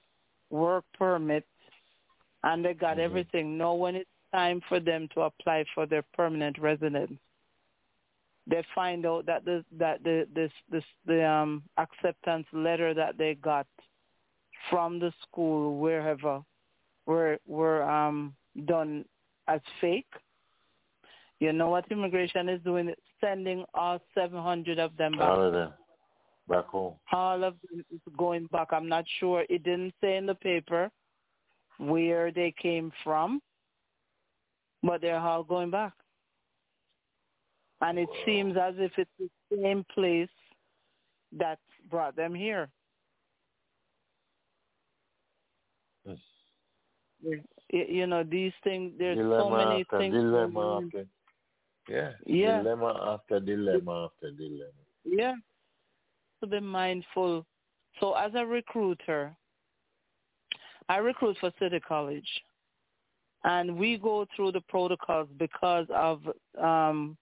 [0.50, 1.46] work permit
[2.44, 3.02] and they got Mhm.
[3.06, 3.58] everything.
[3.58, 7.20] Now, when it's time for them to apply for their permanent residence,
[8.46, 13.36] they find out that the that the this this the um acceptance letter that they
[13.36, 13.68] got
[14.70, 16.44] from the school wherever
[17.06, 19.06] were where um done
[19.48, 20.14] as fake.
[21.44, 22.94] You know what immigration is doing?
[23.20, 25.28] Sending all 700 of them back.
[25.28, 25.74] All of them
[26.48, 26.94] back home.
[27.12, 28.70] All of them is going back.
[28.72, 29.44] I'm not sure.
[29.50, 30.90] It didn't say in the paper
[31.80, 33.42] where they came from,
[34.84, 35.92] but they're all going back.
[37.82, 40.30] And it seems as if it's the same place
[41.38, 41.60] that
[41.92, 42.70] brought them here.
[46.06, 46.20] Yes.
[47.70, 50.14] You know, these things, there's dilemma so many after things.
[50.16, 51.06] Dilemma after,
[51.90, 52.12] yeah.
[52.26, 52.62] Yeah.
[52.62, 54.72] Dilemma after dilemma after dilemma.
[55.06, 55.36] Yeah.
[56.42, 57.46] To be mindful.
[58.00, 59.36] So as a recruiter,
[60.90, 62.28] I recruit for City College.
[63.46, 66.22] And we go through the protocols because of
[66.62, 67.18] um,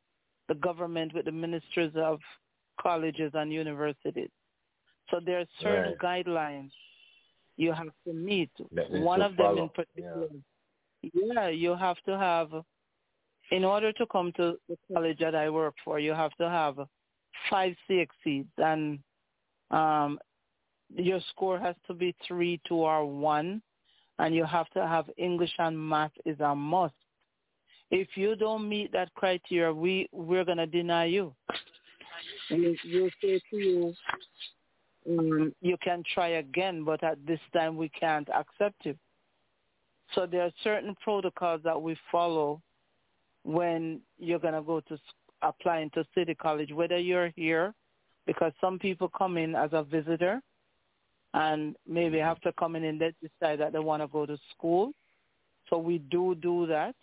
[0.47, 2.19] the government with the ministers of
[2.79, 4.29] colleges and universities.
[5.09, 6.25] So there are certain Right.
[6.25, 6.71] guidelines
[7.57, 8.51] you have to meet.
[8.69, 9.67] One to of them in follow.
[9.69, 10.27] particular.
[11.01, 12.49] Yeah, you have to have,
[13.51, 16.77] in order to come to the college that I work for, you have to have
[17.49, 18.99] five CXCs and
[19.71, 20.19] um,
[20.95, 23.61] your score has to be three, two, or one,
[24.19, 26.93] and you have to have English and math is a must.
[27.89, 31.33] If you don't meet that criteria, we we're gonna deny you.
[32.49, 33.93] And we'll say to you,
[35.09, 38.95] um, you can try again, but at this time we can't accept you.
[40.13, 42.61] So there are certain protocols that we follow
[43.43, 44.99] when you're going to go to s-
[45.41, 47.73] applying to City College, whether you're here,
[48.25, 50.41] because some people come in as a visitor
[51.33, 54.91] and maybe after coming in they decide that they want to go to school.
[55.69, 56.95] So we do do that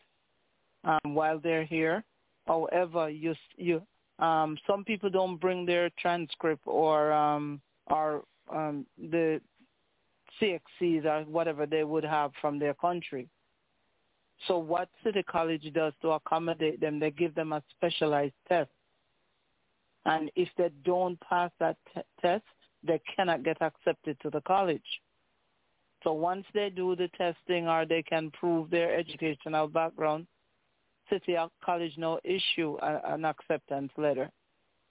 [0.84, 2.04] um, while they're here.
[2.46, 3.82] However, you you
[4.18, 9.40] um, some people don't bring their transcript or um, or um, the
[10.40, 13.28] CXCs or whatever they would have from their country.
[14.46, 18.70] So what City College does to accommodate them, they give them a specialized test.
[20.04, 22.44] And if they don't pass that t- test,
[22.84, 24.80] they cannot get accepted to the college.
[26.04, 30.26] So once they do the testing or they can prove their educational background,
[31.10, 34.30] City College now issue a, an acceptance letter.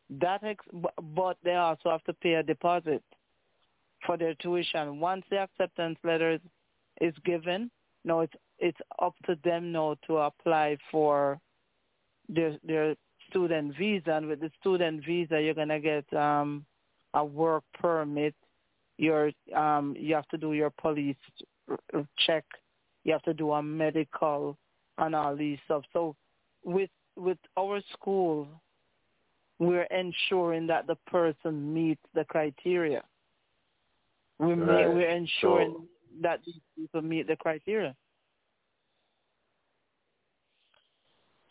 [0.09, 0.65] That ex-
[1.15, 3.03] but they also have to pay a deposit
[4.05, 4.99] for their tuition.
[4.99, 6.41] Once the acceptance letter is,
[7.01, 7.71] is given,
[8.03, 11.39] no, it's it's up to them now to apply for
[12.29, 12.95] their their
[13.29, 14.11] student visa.
[14.11, 16.65] And with the student visa, you're gonna get um,
[17.13, 18.35] a work permit.
[18.97, 21.15] Your um, you have to do your police
[22.25, 22.45] check.
[23.03, 24.57] You have to do a medical
[24.97, 25.83] and all these stuff.
[25.93, 26.15] So
[26.63, 28.47] with with our school,
[29.59, 33.03] we're ensuring that the person meets the criteria.
[34.39, 34.87] We Right.
[34.87, 35.87] we're ensuring So-
[36.21, 37.95] that these people meet the criteria.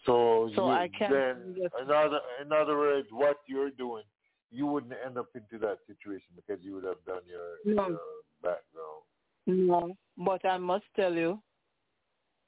[0.07, 4.05] So, So you, I can't then, in other, in other words, what you're doing,
[4.51, 7.88] you wouldn't end up into that situation because you would have done your, No.
[7.88, 8.01] your
[8.42, 9.03] background.
[9.47, 11.40] No, but I must tell you,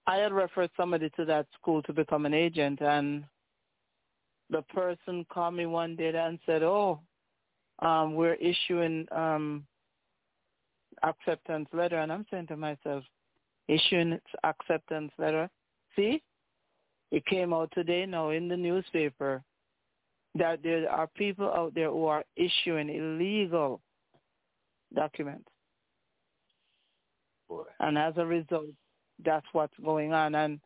[0.07, 3.25] I had referred somebody to that school to become an agent, and
[4.51, 7.01] the person called me one day and said, "Oh,
[7.81, 9.67] um, we're issuing um,
[11.03, 13.05] acceptance letter," and I'm saying to myself,
[13.69, 15.49] "Issuing acceptance letter?
[15.95, 16.23] See,
[17.11, 19.43] it came out today now in the newspaper
[20.35, 23.81] that there are people out there who are issuing illegal
[24.95, 25.49] documents."
[27.49, 27.65] Boy.
[27.81, 28.67] And as a result,
[29.25, 30.35] that's what's going on.
[30.35, 30.61] And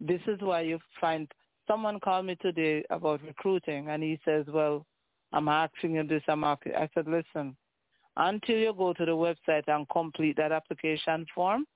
[0.00, 1.30] this is why you find
[1.66, 4.86] someone called me today about recruiting, and he says, "Well,
[5.32, 6.22] I'm asking you this.
[6.28, 7.56] I'm asking." I said, "Listen,
[8.16, 11.66] until you go to the website and complete that application form,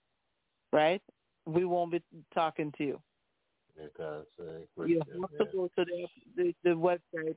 [0.72, 1.02] right?
[1.44, 3.02] We won't be talking to you.
[3.76, 6.06] Because, uh, You have to go to the,
[6.36, 7.36] the the website,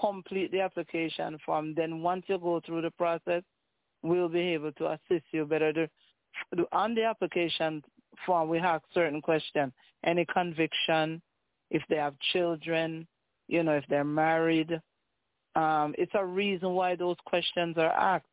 [0.00, 1.74] complete the application form.
[1.74, 3.42] Then once you go through the process,
[4.02, 5.72] we'll be able to assist you better.
[5.72, 5.88] The,
[6.56, 7.82] the- on the application
[8.26, 9.72] form, we have certain questions.
[10.04, 11.22] Any conviction,
[11.70, 13.06] if they have children,
[13.48, 14.80] you know, if they're married.
[15.54, 18.26] Um, it's a reason why those questions are asked.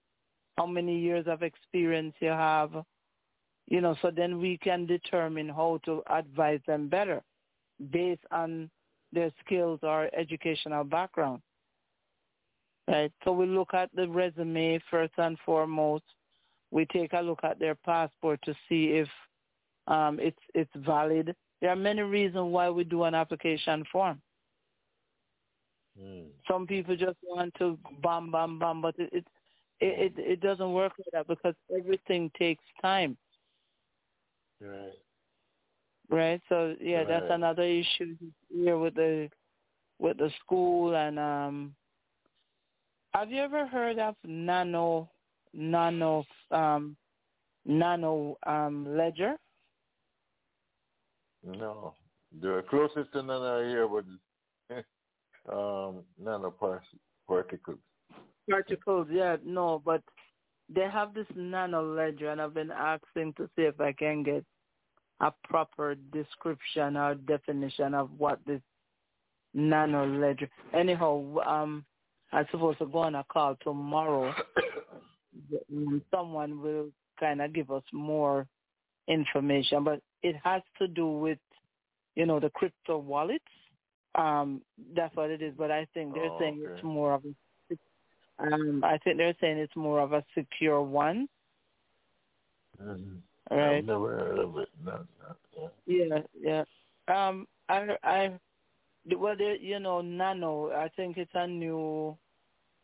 [0.58, 2.71] How many years of experience you have,
[3.67, 7.21] you know, so then we can determine how to advise them better
[7.91, 8.69] based on
[9.11, 11.41] their skills or educational background.
[12.88, 13.11] Right?
[13.23, 16.03] So we look at the resume first and foremost.
[16.71, 19.07] We take a look at their passport to see if
[19.88, 21.35] um, it's it's valid.
[21.61, 24.21] There are many reasons why we do an application form.
[25.99, 26.25] Mm.
[26.47, 29.27] Some people just want to bam bam bam, but it it
[29.79, 33.17] it, it, it doesn't work like that because everything takes time.
[34.61, 34.93] Right.
[36.09, 36.41] Right.
[36.49, 37.07] So yeah, right.
[37.07, 38.15] that's another issue
[38.53, 39.29] here with the
[39.99, 41.75] with the school and um.
[43.13, 45.09] Have you ever heard of nano
[45.53, 46.97] nano um
[47.65, 49.35] nano um ledger?
[51.45, 51.93] No,
[52.41, 54.03] the closest to nano here was
[55.51, 57.79] um nanoparticles.
[58.49, 60.03] Particles, yeah, no, but
[60.69, 64.43] they have this nano ledger, and I've been asking to see if I can get
[65.21, 68.62] a proper description or definition of what this
[69.54, 70.49] nano ledger.
[70.73, 71.86] Anyhow, um,
[72.32, 74.34] I'm supposed to go on a call tomorrow.
[76.12, 78.47] Someone will kind of give us more
[79.08, 81.39] information, but it has to do with,
[82.15, 83.43] you know, the crypto wallets.
[84.15, 84.62] Um,
[84.95, 85.54] that's what it is.
[85.58, 86.73] But I think they're oh, saying okay.
[86.73, 87.34] it's more of a
[88.38, 91.28] um, I think they're saying it's more of a secure one.
[92.82, 93.17] Mm-hmm.
[93.51, 93.77] Right.
[93.77, 94.69] I've never heard of it.
[94.84, 96.05] No, no, yeah.
[96.41, 96.63] yeah,
[97.08, 97.27] yeah.
[97.27, 98.39] Um, I, I,
[99.15, 100.71] well, they, you know, nano.
[100.71, 102.17] I think it's a new,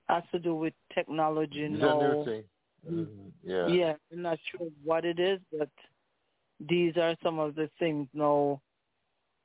[0.07, 1.63] has to do with technology.
[1.63, 2.43] It's no, a new thing.
[2.89, 3.27] Mm-hmm.
[3.43, 3.67] Yeah.
[3.67, 5.69] Yeah, I'm not sure what it is, but
[6.59, 8.07] these are some of the things.
[8.13, 8.61] No,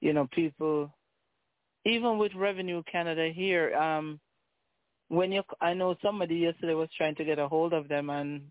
[0.00, 0.92] you know, people,
[1.85, 4.20] even with Revenue Canada here, um,
[5.09, 8.42] when you I know somebody yesterday was trying to get a hold of them and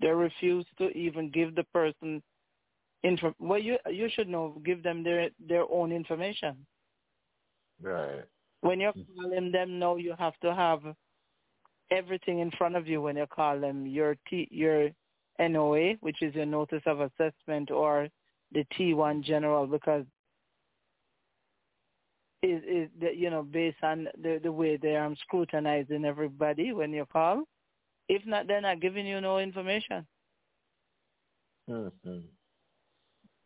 [0.00, 2.22] they refuse to even give the person
[3.02, 6.56] info well you you should know give them their their own information.
[7.82, 8.24] Right.
[8.60, 9.20] When you're mm-hmm.
[9.20, 10.80] calling them no you have to have
[11.90, 13.86] everything in front of you when you call them.
[13.86, 14.90] Your T your
[15.38, 18.08] NOA which is your notice of assessment or
[18.52, 20.04] the T1 general because
[22.42, 26.92] is is that you know based on the the way they are scrutinizing everybody when
[26.92, 27.44] you call.
[28.10, 30.04] If not, they're not giving you no information.
[31.70, 32.18] Mm-hmm.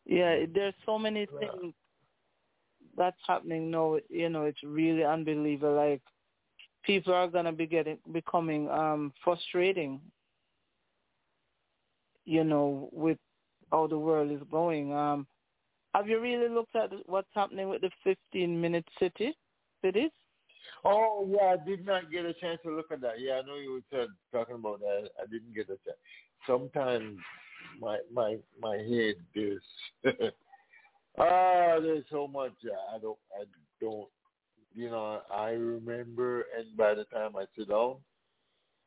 [0.07, 1.75] Yeah, there's so many things
[2.97, 3.99] that's happening now.
[4.09, 5.75] You know, it's really unbelievable.
[5.77, 6.01] Like
[6.83, 10.01] people are gonna be getting becoming um frustrating.
[12.25, 13.19] You know, with
[13.71, 14.95] how the world is going.
[14.95, 15.27] Um,
[15.95, 17.91] have you really looked at what's happening with the
[18.35, 19.37] 15-minute city
[19.85, 20.11] cities?
[20.85, 23.21] Oh yeah, I did not get a chance to look at that.
[23.21, 25.09] Yeah, I know you were talking about that.
[25.21, 25.99] I didn't get a chance.
[26.47, 27.19] Sometimes
[27.81, 29.61] my my my head is
[31.19, 32.53] ah, there's so much.
[32.95, 33.45] I don't I
[33.81, 34.09] don't
[34.75, 37.97] you know I remember, and by the time I sit down,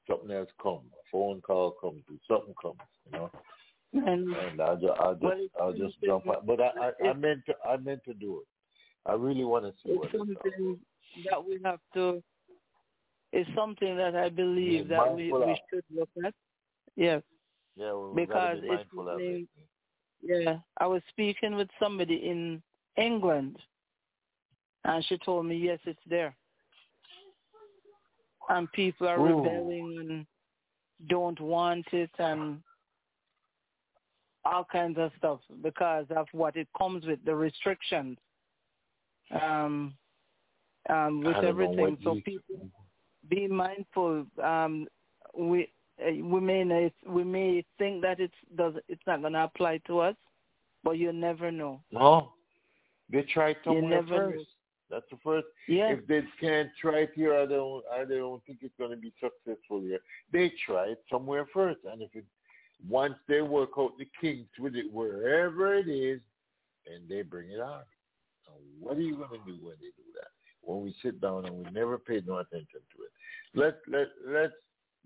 [0.07, 0.91] something else comes.
[0.93, 2.77] A phone call comes, something comes.
[3.05, 3.31] You know.
[3.93, 6.45] And, and I'll just, I'll just, I'll just jump out.
[6.45, 8.47] But I, I, I meant to, I meant to do it.
[9.09, 10.79] I really want to see what it's
[11.29, 12.21] that we have to.
[13.33, 15.57] It's something that I believe Be that we, we of.
[15.69, 16.33] should look at.
[16.95, 17.21] Yes,
[17.75, 19.47] Yeah, well, we because be it's
[20.21, 20.57] yeah.
[20.79, 22.61] I was speaking with somebody in
[22.97, 23.57] England,
[24.83, 26.35] and she told me yes, it's there,
[28.49, 29.37] and people are Ooh.
[29.37, 30.25] rebelling and
[31.09, 32.59] don't want it and
[34.45, 38.17] all kinds of stuff because of what it comes with the restrictions
[39.41, 39.93] um
[40.89, 42.69] um with I everything so people
[43.29, 44.87] be mindful um
[45.37, 45.69] we
[46.01, 49.99] uh, we may we may think that it's does it's not going to apply to
[49.99, 50.15] us
[50.83, 52.31] but you never know No,
[53.11, 54.45] they try somewhere first.
[54.89, 55.47] That's the first.
[55.67, 58.97] yes If they can't try it here, I don't, they don't think it's going to
[58.97, 59.99] be successful here,
[60.31, 61.79] they try it somewhere first.
[61.91, 62.25] And if it
[62.87, 66.21] once they work out the kinks with it wherever it is,
[66.85, 67.81] and they bring it on.
[68.45, 70.31] So what are you going to do when they do that?
[70.67, 73.11] When we sit down and we never paid no attention to it.
[73.55, 74.53] Let let let's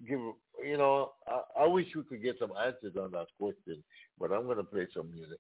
[0.07, 0.19] give.
[0.65, 3.83] You know, I, I wish we could get some answers on that question,
[4.19, 5.37] but I'm to play some music.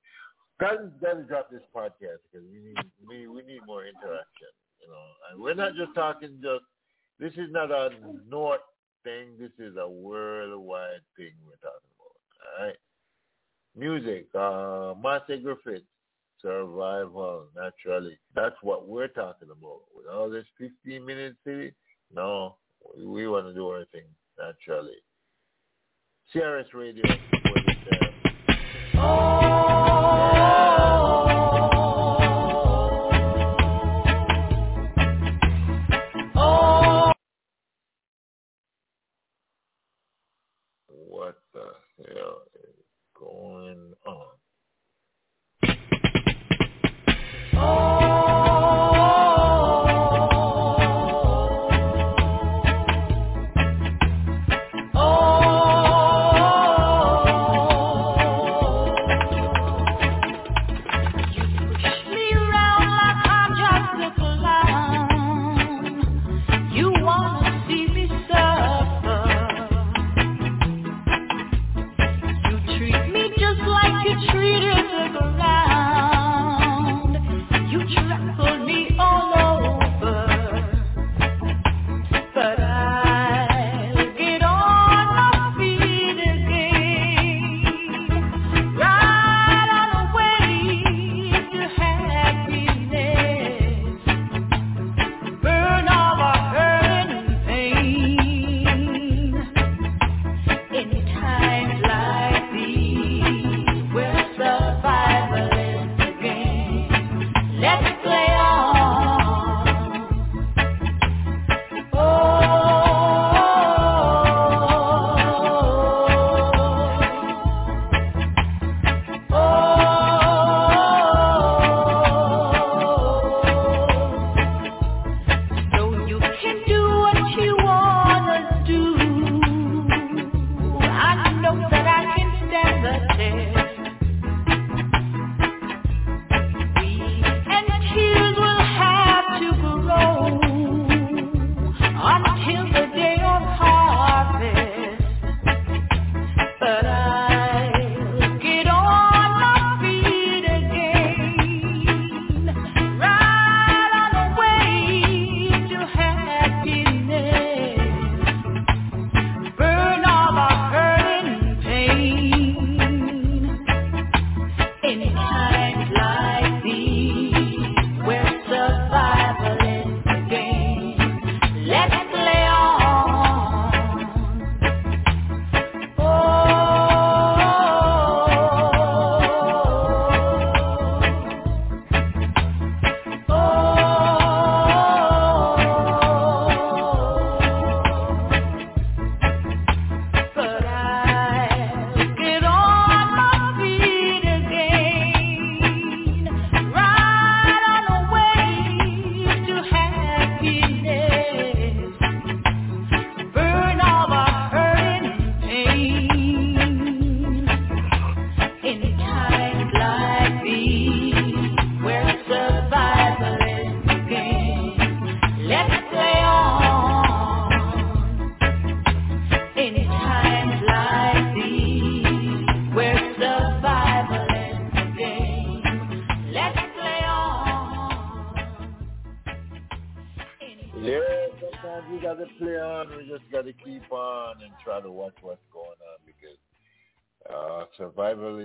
[0.59, 2.77] God, God drop this podcast because we need
[3.09, 4.53] we, we need more interaction.
[4.79, 6.63] You know, and we're not just talking just.
[7.19, 7.89] This is not a
[8.29, 8.61] North
[9.03, 9.37] thing.
[9.39, 12.15] This is a worldwide thing we're talking about.
[12.59, 12.77] All right.
[13.75, 14.27] Music.
[14.35, 15.83] Uh, Martha Griffith.
[16.41, 17.47] Survival.
[17.55, 18.17] Naturally.
[18.35, 19.81] That's what we're talking about.
[19.95, 21.73] With all this 15 minute city.
[22.13, 22.57] No,
[22.97, 24.03] we, want to do our thing
[24.37, 24.97] naturally.
[26.33, 27.03] CRS Radio.
[28.95, 29.30] What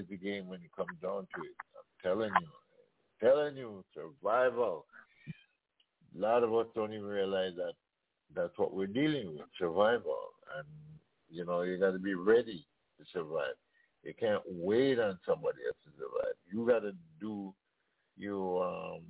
[0.08, 1.56] the game when it comes down to it.
[1.76, 4.86] I'm telling you, telling you, survival.
[6.16, 7.72] A lot of us don't even realize that
[8.34, 10.18] that's what we're dealing with, survival.
[10.56, 10.66] And,
[11.28, 12.66] you know, you got to be ready
[12.98, 13.54] to survive.
[14.02, 16.34] You can't wait on somebody else to survive.
[16.52, 17.52] You got to do
[18.16, 19.00] your, um,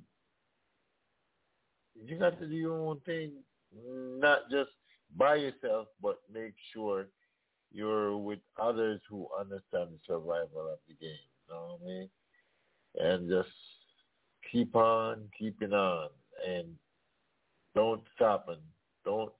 [2.05, 3.31] you got to do your own thing,
[3.75, 4.71] not just
[5.15, 7.07] by yourself, but make sure
[7.77, 11.27] you're with others who understand the survival of the game.
[11.47, 12.09] You know what I mean?
[12.99, 13.55] And just
[14.51, 16.09] keep on keeping on
[16.47, 16.65] and
[17.75, 18.57] don't stop and
[19.05, 19.31] don't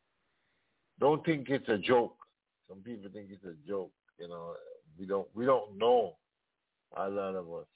[0.99, 2.15] don't think it's a joke.
[2.69, 3.91] Some people think it's a joke.
[4.19, 4.53] You know,
[4.99, 6.17] we don't we don't know.
[6.95, 7.67] A lot of us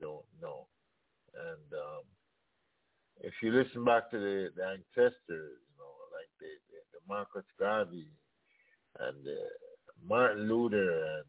[0.00, 0.66] don't know.
[1.34, 2.04] And um,
[3.20, 7.44] if you listen back to the, the ancestors, you know, like the, the, the Marcus
[7.58, 8.06] Garvey
[9.00, 9.36] and the
[10.08, 11.24] Martin Luther and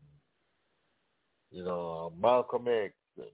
[1.51, 3.27] you know Malcolm X and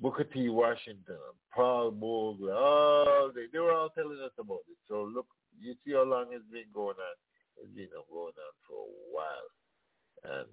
[0.00, 0.48] Booker T.
[0.48, 1.18] Washington,
[1.54, 4.78] Paul Bogle, all they, they were all telling us about it.
[4.88, 5.26] So look,
[5.60, 7.16] you see how long it's been going on.
[7.62, 10.48] It's been going on for a while, and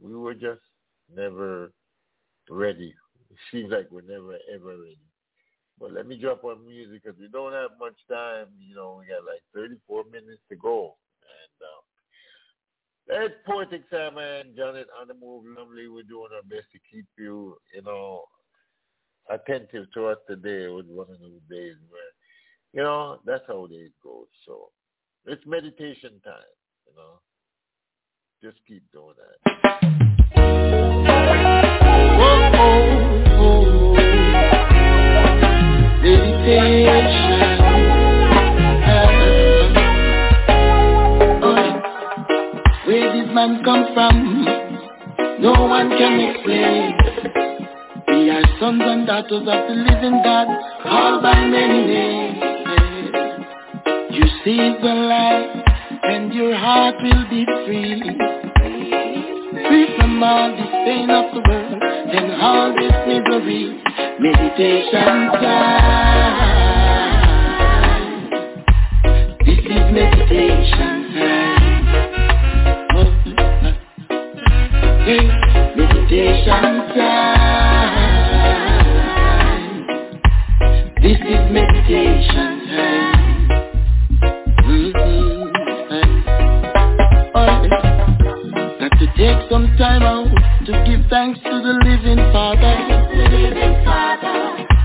[0.00, 0.62] we were just
[1.14, 1.72] never
[2.48, 2.94] ready.
[3.30, 4.98] It seems like we're never ever ready.
[5.78, 8.48] But let me drop on music because we don't have much time.
[8.58, 10.96] You know, we got like 34 minutes to go.
[13.08, 15.44] That's Poetic Simon, Janet on the move.
[15.58, 15.88] Lovely.
[15.88, 18.24] We're doing our best to keep you, you know,
[19.28, 22.12] attentive to us today with one of those days where,
[22.72, 24.26] you know, that's how days go.
[24.46, 24.70] So
[25.26, 26.54] it's meditation time,
[26.86, 27.20] you know.
[28.42, 29.36] Just keep doing that.
[32.22, 32.89] Oh, oh,
[43.40, 44.44] man come from?
[45.40, 46.92] No one can explain.
[48.08, 50.48] We are sons and daughters of the living God,
[50.82, 52.38] called by many names.
[54.10, 55.64] You see the light,
[56.02, 58.02] and your heart will be free.
[59.68, 61.82] Free from all this pain of the world
[62.18, 63.82] and all this misery.
[64.20, 66.50] Meditation time.
[69.46, 70.99] This is meditation
[75.18, 78.10] meditation time.
[81.02, 83.48] This is meditation time.
[84.64, 85.50] Mm-hmm.
[89.00, 90.28] To take some time out
[90.66, 92.76] to give thanks to the living Father.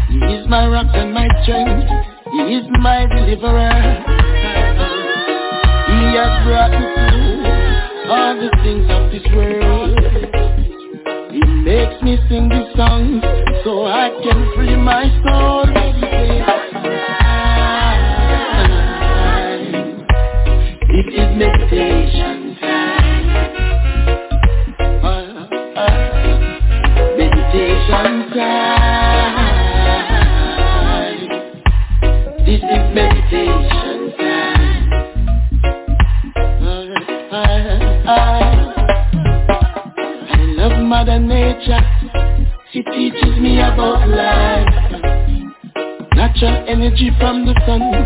[0.10, 1.90] He is my rock and my strength.
[2.32, 4.04] He is my deliverer.
[5.88, 7.35] He has brought me through
[8.10, 10.00] all the things of this world.
[11.32, 13.24] He makes me sing these songs
[13.64, 15.66] so I can free my soul.
[20.98, 22.35] It is meditation
[46.86, 48.05] energy from the sun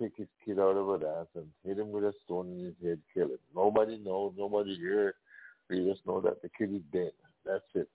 [0.00, 2.74] Take his kid out of a dance and hit him with a stone in his
[2.82, 3.38] head, kill him.
[3.54, 5.14] Nobody knows, nobody here.
[5.70, 7.12] We just know that the kid is dead.
[7.44, 7.88] That's it.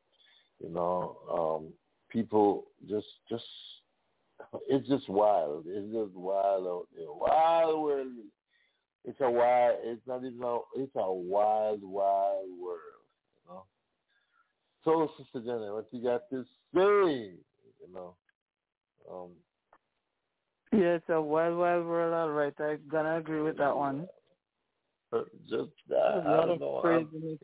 [0.60, 1.74] You know, um,
[2.10, 3.44] people just, just,
[4.68, 5.66] it's just wild.
[5.68, 7.06] It's just wild out there.
[7.08, 8.08] Wild world.
[9.04, 9.78] It's a wild.
[9.84, 10.44] It's not even.
[10.44, 12.80] A, it's a wild, wild world.
[13.36, 13.64] You know.
[14.84, 16.44] So, Sister Jenny, what you got to
[16.74, 17.34] say?
[17.82, 18.16] You know.
[19.12, 19.30] Um,
[20.72, 22.14] yeah, it's a wild, wild world.
[22.14, 24.08] All right, I'm gonna agree with that one.
[25.14, 27.40] Uh, just uh, a lot of know, craziness.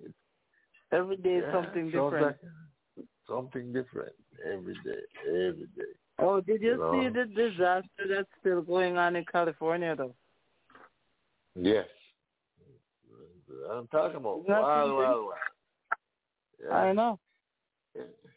[0.91, 2.37] Every day yeah, something different.
[2.97, 4.13] Like something different
[4.45, 5.91] every day, every day.
[6.19, 6.91] Oh, did you, You know.
[6.93, 10.15] see the disaster that's still going on in California, though?
[11.55, 11.85] Yes.
[13.71, 15.25] I'm talking about wild, wild, wild.
[16.63, 16.73] Yeah.
[16.73, 17.19] I know.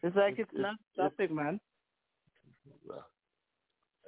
[0.03, 1.61] It's like it's, It's- not stopping, man.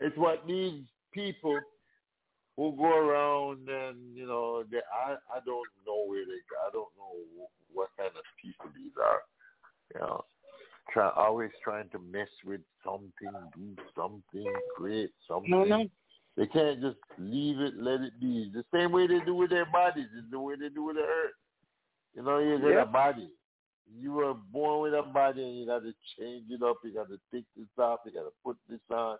[0.02, 0.82] It's what these
[1.12, 1.60] people
[2.56, 6.92] who go around and you know they I I don't know where they I don't
[6.98, 9.20] know what kind of people these are.
[9.94, 10.24] You know,
[10.92, 15.50] try always trying to mess with something, do something, create something.
[15.50, 15.86] No, no.
[16.36, 18.50] They can't just leave it, let it be.
[18.54, 21.02] The same way they do with their bodies is the way they do with the
[21.02, 21.34] earth.
[22.14, 22.88] You know, you get Yep.
[22.88, 23.30] a body.
[24.00, 26.78] You were born with a body and you got to change it up.
[26.84, 28.00] You got to take this off.
[28.06, 29.18] You got to put this on.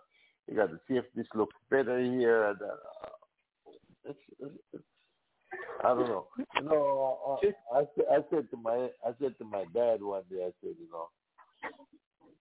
[0.49, 2.55] You got to see if this looks better here.
[2.61, 3.09] Uh,
[4.05, 4.83] it's, it's,
[5.83, 6.27] I don't know.
[6.37, 7.39] You know,
[7.73, 10.43] I, I said to my I said to my dad one day.
[10.43, 11.09] I said, you know,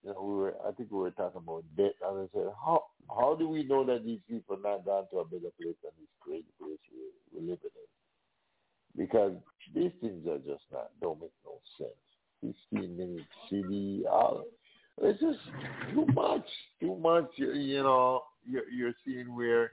[0.04, 2.84] you know, we were I think we were talking about death, and I said, how
[3.08, 6.08] how do we know that these people not gone to a better place than this
[6.20, 9.04] crazy place we we living in?
[9.04, 9.32] Because
[9.74, 11.92] these things are just not don't make no sense.
[12.40, 14.44] Fifteen minute city, all
[15.00, 15.38] it's just
[15.92, 16.46] too much,
[16.80, 17.30] too much.
[17.36, 19.70] You, you know, you're, you're seeing where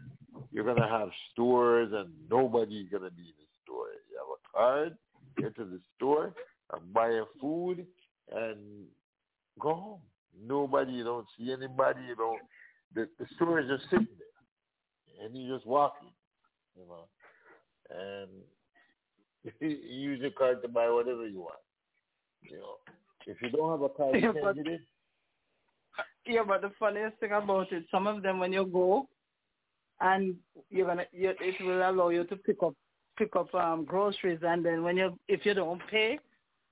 [0.51, 3.88] you're gonna have stores and nobody's gonna be in the store.
[4.09, 4.97] You have a card,
[5.38, 6.34] get to the store,
[6.74, 7.86] and buy a food,
[8.32, 8.57] and
[9.59, 9.99] go home.
[10.47, 12.01] Nobody, you don't see anybody.
[12.07, 12.39] You don't.
[12.95, 16.09] The, the store is just sitting there, and you're just walking,
[16.76, 17.07] you know,
[17.91, 18.30] and
[19.61, 21.59] you use your card to buy whatever you want.
[22.43, 22.76] You know,
[23.28, 24.80] if you don't have a card, you can't get in.
[26.30, 29.07] Yeah, but the funniest thing about it, some of them when you go,
[29.99, 30.36] and
[30.69, 32.75] you're gonna, you, it will allow you to pick up,
[33.17, 36.19] pick up um groceries, and then when you, if you don't pay,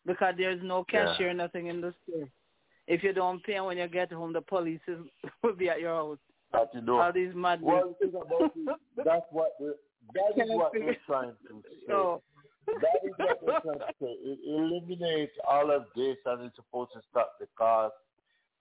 [0.05, 1.08] because there's no Yeah.
[1.08, 2.30] cashier, nothing in the store.
[2.86, 4.99] If you don't pay, when you get home, the police is,
[5.43, 6.20] will be at your house.
[6.53, 6.99] That you know.
[6.99, 8.78] All these mad Well, think about it.
[9.03, 9.76] That's what the,
[10.14, 11.84] that is what they're trying to say.
[11.88, 12.22] So,
[12.68, 14.16] That is what they're trying to say.
[14.22, 17.95] It eliminates all of this, and it's supposed to stop the cost,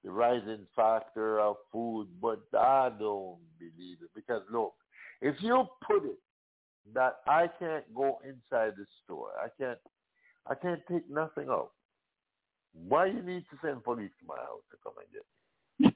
[0.06, 2.06] the rising factor of food.
[2.22, 4.72] But I don't believe it because look,
[5.20, 6.18] if you put it
[6.94, 9.78] that I can't go inside the store, I can't,
[10.46, 11.72] I can't take nothing out.
[12.72, 15.24] Why you need to send police to my house to come and get?
[15.80, 15.92] me?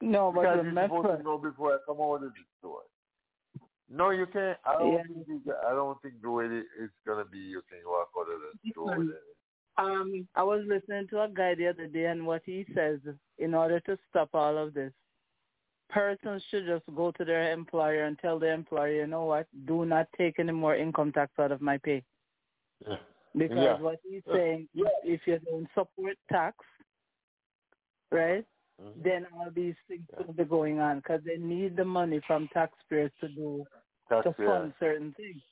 [0.00, 2.82] no, but Because you're supposed to know before I come out of the store.
[3.90, 4.56] No, you can't.
[4.64, 5.02] I don't Yeah.
[5.02, 5.26] think.
[5.44, 8.40] You, I don't think the way it- it's gonna be, you can walk out of
[8.40, 8.96] the store.
[9.76, 13.00] Um, I was listening to a guy the other day, and what he says,
[13.38, 14.92] in order to stop all of this,
[15.90, 19.84] persons should just go to their employer and tell the employer, you know what, do
[19.84, 22.04] not take any more income tax out of my pay.
[22.86, 22.96] Yeah.
[23.36, 23.78] Because Yeah.
[23.78, 24.88] what he's saying, Yeah.
[25.02, 26.56] if you don't support tax,
[28.10, 28.46] right,
[28.80, 29.02] Mhm.
[29.02, 33.12] then all these things will be going on because they need the money from taxpayers
[33.20, 33.66] to do
[34.22, 35.42] to fund certain things,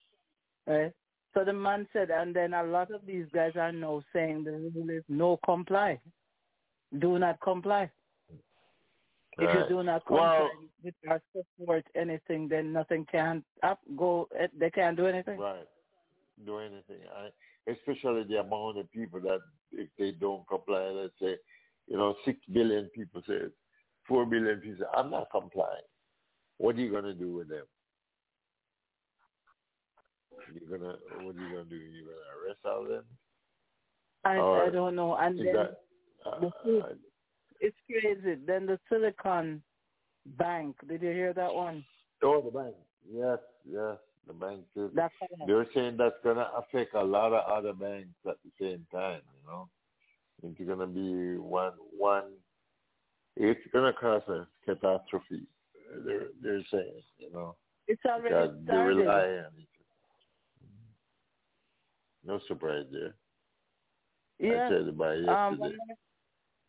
[0.67, 0.95] right?
[1.35, 4.53] So the man said, and then a lot of these guys are now saying the
[4.53, 5.99] rule is no comply,
[6.99, 7.91] do not comply.
[9.39, 10.51] If you do not comply Well-
[10.85, 14.29] with or support anything, then nothing can up go.
[14.39, 15.39] eh, They can't do anything.
[15.39, 15.67] Right.
[16.45, 17.01] Do anything.
[17.17, 17.31] I,
[17.71, 21.39] especially the amount of people that if they don't comply, let's say,
[21.87, 23.41] you know, six billion people say
[24.07, 25.85] four billion people say, I'm not complying.
[26.59, 27.65] What are you gonna do with them?
[30.53, 31.77] You're gonna what are you gonna do?
[31.77, 33.05] You're gonna arrest all of them?
[34.25, 35.17] I, Or I don't know.
[35.17, 35.81] And then that
[36.27, 36.97] uh, the
[37.61, 38.41] it's crazy.
[38.47, 39.63] Then the Silicon
[40.39, 40.77] Bank.
[40.89, 41.85] Did you hear that one?
[42.23, 42.75] oh the bank.
[43.11, 43.39] Yes,
[43.69, 43.97] yes.
[44.27, 45.45] The bank is That collapse.
[45.47, 49.51] they're saying that's gonna affect a lot of other banks at the same time, you
[49.51, 49.69] know.
[50.45, 52.25] It's gonna be one one
[53.37, 55.47] it's gonna cause a catastrophe.
[56.05, 57.57] They're they're saying, you know.
[57.89, 59.69] It's already they rely on it.
[62.25, 63.15] No surprise there.
[64.39, 64.67] Yeah.
[64.67, 65.59] I said it by Um,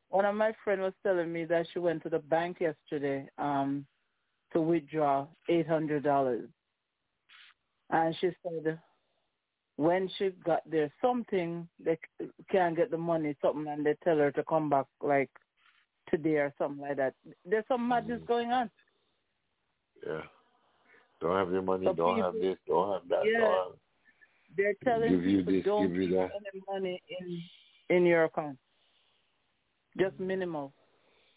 [0.10, 3.86] one of, my, friends was telling me that she went to the bank yesterday um,
[4.52, 6.48] to withdraw eight hundred dollars,
[7.90, 8.80] and she said
[9.78, 11.98] when she got there, something they
[12.52, 15.32] can't get the money, something, and they tell her to come back like
[16.12, 17.16] today or something like that.
[17.46, 18.28] There's some madness Mm.
[18.28, 18.70] going on.
[20.06, 20.22] yeah.
[21.22, 23.40] Don't have the money, So don't have this, don't have that, Yeah.
[23.40, 23.80] don't have
[24.58, 26.30] They're telling Give you people this, don't give you that.
[26.36, 27.42] any money in
[27.96, 28.58] in your account,
[30.00, 30.74] just minimal.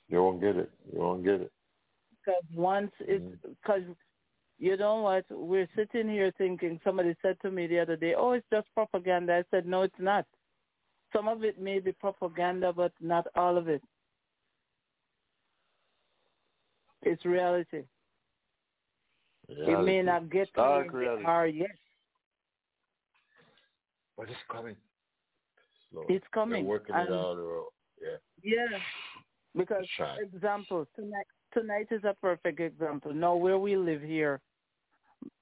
[0.09, 0.71] you won't get it.
[0.93, 1.53] You won't get it.
[2.25, 3.51] because once it's Mm-hmm.
[3.63, 3.83] because
[4.59, 8.33] you know what we're sitting here thinking somebody said to me the other day oh
[8.33, 10.25] it's just propaganda i said no it's not
[11.13, 13.83] some of it may be propaganda but not all of it
[17.03, 17.83] it's reality
[19.49, 21.25] it may not get to Stark where reality.
[24.19, 24.77] They are yet But it's coming.
[25.91, 26.05] Slow.
[26.09, 27.39] it's coming They're working and it out.
[27.39, 27.65] Or,
[28.03, 28.17] yeah.
[28.43, 28.79] yeah
[29.57, 30.23] because It's trying.
[30.23, 34.41] example tonight tonight is a perfect example now where we live here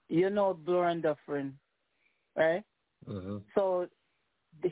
[0.08, 1.58] you know Bloor and Dufferin,
[2.36, 2.62] right
[3.08, 3.38] Mm-hmm.
[3.54, 3.86] So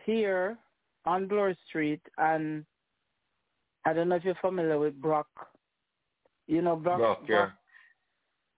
[0.07, 0.57] here
[1.05, 2.65] on Bloor Street, and
[3.85, 5.27] I don't know if you're familiar with Brock.
[6.47, 6.99] You know Brock.
[6.99, 7.51] Brock, yeah.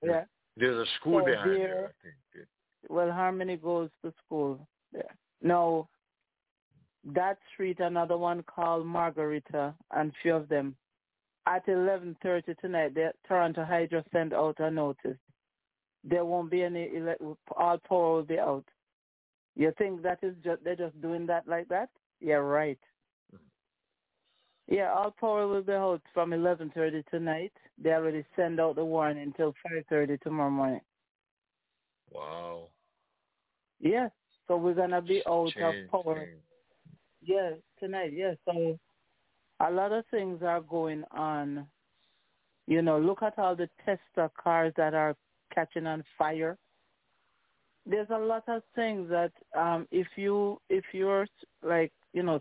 [0.02, 0.24] yeah.
[0.56, 2.46] There's a school So behind there- there, I think.
[2.88, 5.16] Well, Harmony goes to school there.
[5.44, 5.90] Now,
[7.04, 10.74] that street, another one called Margueretta, and few of them.
[11.46, 15.18] At 11:30 tonight, the Toronto Hydro sent out a notice.
[16.02, 18.64] There won't be any ele- all power will be out.
[19.54, 21.90] You think that is just they're just doing that like that?
[22.20, 22.80] Yeah, right.
[24.66, 27.52] Yeah, all power will be out from 11:30 tonight.
[27.76, 30.80] They already send out the warning until 5:30 tomorrow morning.
[32.10, 32.70] Wow.
[33.78, 34.08] Yeah,
[34.46, 36.28] so we're gonna be out of power.
[37.22, 38.12] Yeah, tonight.
[38.14, 38.78] Yeah, so
[39.60, 41.66] a lot of things are going on.
[42.66, 45.16] You know, look at all the Tesla cars that are
[45.54, 46.58] catching on fire.
[47.86, 51.26] There's a lot of things that um if you if you're
[51.62, 52.40] like you know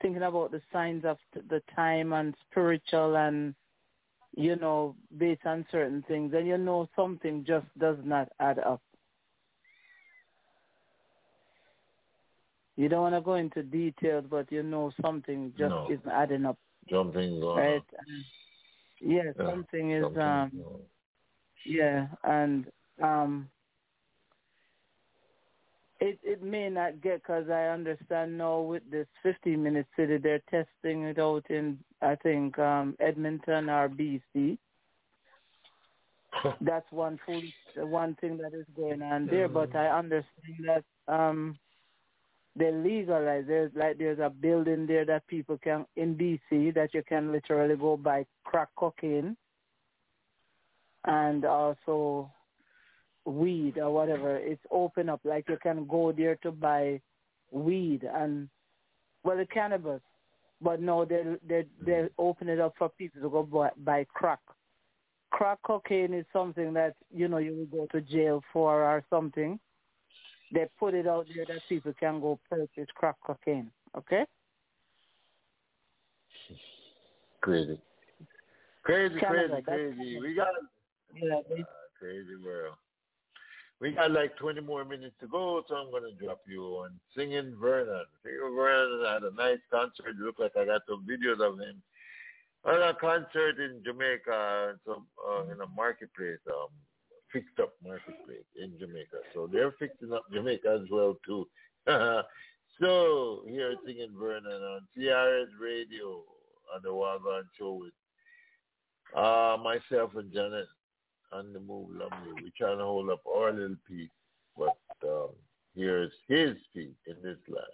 [0.00, 1.18] thinking about the signs of
[1.48, 3.54] the time and spiritual and
[4.36, 8.80] you know based on certain things, then you know something just does not add up.
[12.80, 15.86] You don't want to go into details, but you know something just No.
[15.90, 16.56] isn't adding up,
[16.88, 17.58] Jumping on.
[17.58, 17.84] right?
[17.98, 18.24] And,
[19.02, 20.52] yeah, Yeah, something is Something, um
[21.66, 22.72] yeah, and
[23.02, 23.50] um
[26.00, 30.42] it it may not get because I understand now with this 15 minute city they're
[30.50, 34.56] testing it out in I think um Edmonton or BC.
[36.62, 37.42] That's one full
[37.76, 39.48] one thing that is going on there.
[39.50, 41.58] But I understand that um
[42.56, 43.44] they legalize.
[43.46, 47.76] There's like there's a building there that people can in BC that you can literally
[47.76, 49.36] go buy crack cocaine
[51.04, 52.30] and also
[53.24, 54.36] weed or whatever.
[54.36, 57.00] It's open up like you can go there to buy
[57.50, 58.48] weed and
[59.22, 60.00] well the cannabis.
[60.62, 64.40] But no, they they they open it up for people to go buy, buy crack.
[65.30, 69.58] Crack cocaine is something that you know you will go to jail for or something.
[70.52, 73.70] They put it out there that people can go purchase crack cocaine.
[73.96, 74.24] Okay.
[77.40, 77.80] Crazy.
[78.82, 80.20] Crazy, Canada, crazy, crazy.
[80.20, 80.48] We got
[81.14, 81.40] Yeah.
[81.48, 81.64] They,
[81.98, 82.76] crazy world.
[83.80, 86.98] we got like 20 more minutes to go, so I'm going to drop you on
[87.16, 88.04] Singing Vernon.
[88.22, 90.08] Singing Vernon had a nice concert.
[90.08, 91.82] It looked like I got some videos of him
[92.64, 96.68] on a concert in Jamaica, some uh, in a marketplace, um,
[97.32, 99.18] fixed up marketplace in Jamaica.
[99.34, 101.46] So they're fixing up Jamaica as well too.
[102.80, 106.22] so here Singing Vernon on CRS Radio
[106.74, 107.92] on the Wha A Gwaan Show with
[109.16, 110.66] uh, myself and Janet
[111.32, 112.42] on the move Lumley.
[112.42, 114.08] We trying to hold up our little piece,
[114.56, 115.30] but um,
[115.74, 117.66] here's his piece in this life.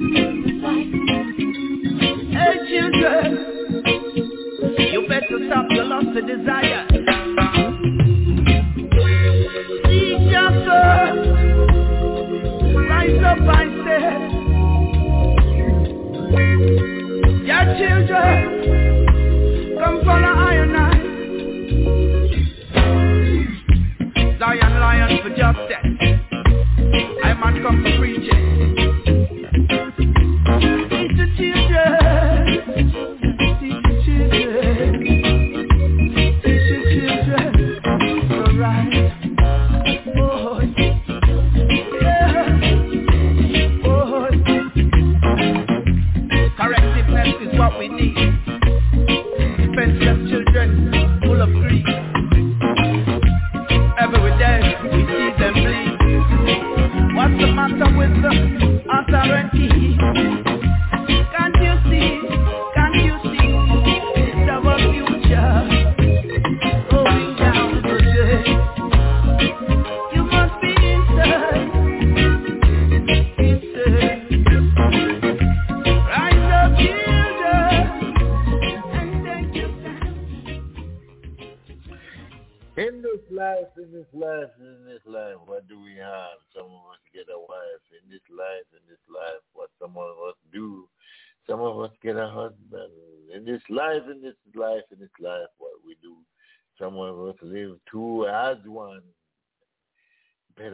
[0.00, 1.19] Bye.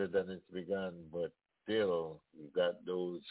[0.07, 1.33] better than it's begun, but
[1.65, 3.23] still you got those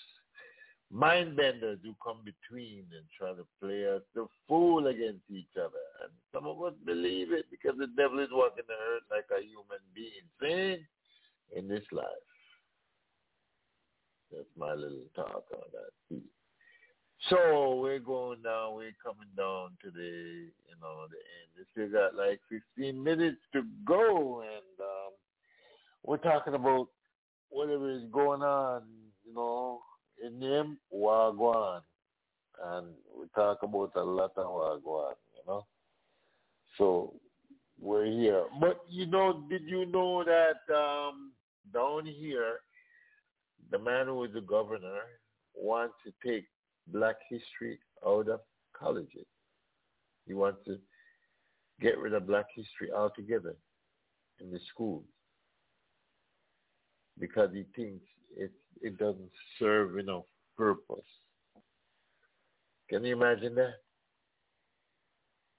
[0.92, 5.84] mind benders who come between and try to play us the fool against each other.
[6.04, 9.42] And some of us believe it because the devil is walking the earth like a
[9.42, 10.86] human being thing
[11.56, 12.06] in this life.
[14.32, 16.22] That's my little talk on that.
[17.30, 21.50] So we're going down, we're coming down to the, you know, the end.
[21.58, 22.40] We still got like
[22.78, 25.14] 15 minutes to go and um,
[26.06, 26.88] we're talking about
[27.50, 28.84] whatever is going on,
[29.26, 29.82] you know,
[30.24, 31.82] in them Wagwan.
[32.64, 32.88] And
[33.18, 35.66] we talk about a lot of Wagwan, you know.
[36.78, 37.14] So
[37.80, 38.46] we're here.
[38.60, 41.32] But, you know, did you know that um,
[41.74, 42.60] down here,
[43.72, 45.02] the man who is the governor
[45.56, 46.46] wants to take
[46.88, 48.42] black history out of
[48.78, 49.26] colleges.
[50.28, 50.78] He wants to
[51.82, 53.56] get rid of black history altogether
[54.40, 55.06] in the schools
[57.20, 58.06] because he thinks
[58.36, 58.52] it
[58.82, 60.26] it doesn't serve enough
[60.58, 61.06] purpose.
[62.90, 63.76] Can you imagine that?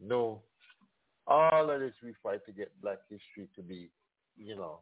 [0.00, 0.42] No.
[1.26, 3.90] All of this we fight to get black history to be,
[4.36, 4.80] you know,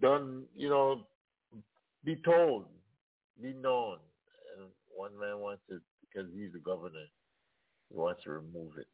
[0.00, 1.06] done, you know,
[2.04, 2.66] be told,
[3.40, 3.98] be known.
[4.56, 7.06] And one man wants it because he's the governor,
[7.90, 8.86] he wants to remove it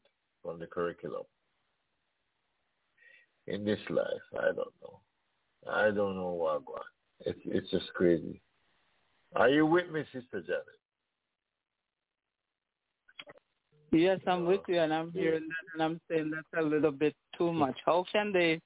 [0.43, 1.25] from the curriculum.
[3.47, 4.07] In this life,
[4.39, 5.01] I don't know.
[5.67, 6.81] I don't know what going.
[7.21, 8.41] It's it's just crazy.
[9.35, 10.65] Are you with me, Sister Janet?
[13.91, 17.15] Yes, I'm with you, and I'm hearing that, and I'm saying that's a little bit
[17.37, 17.77] too much.
[17.87, 18.61] How can they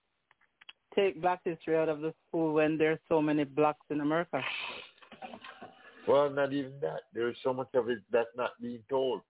[0.94, 4.42] take black history out of the school when there's so many blacks in America?
[6.08, 7.02] Well, not even that.
[7.14, 9.20] There's so much of it that's not being told.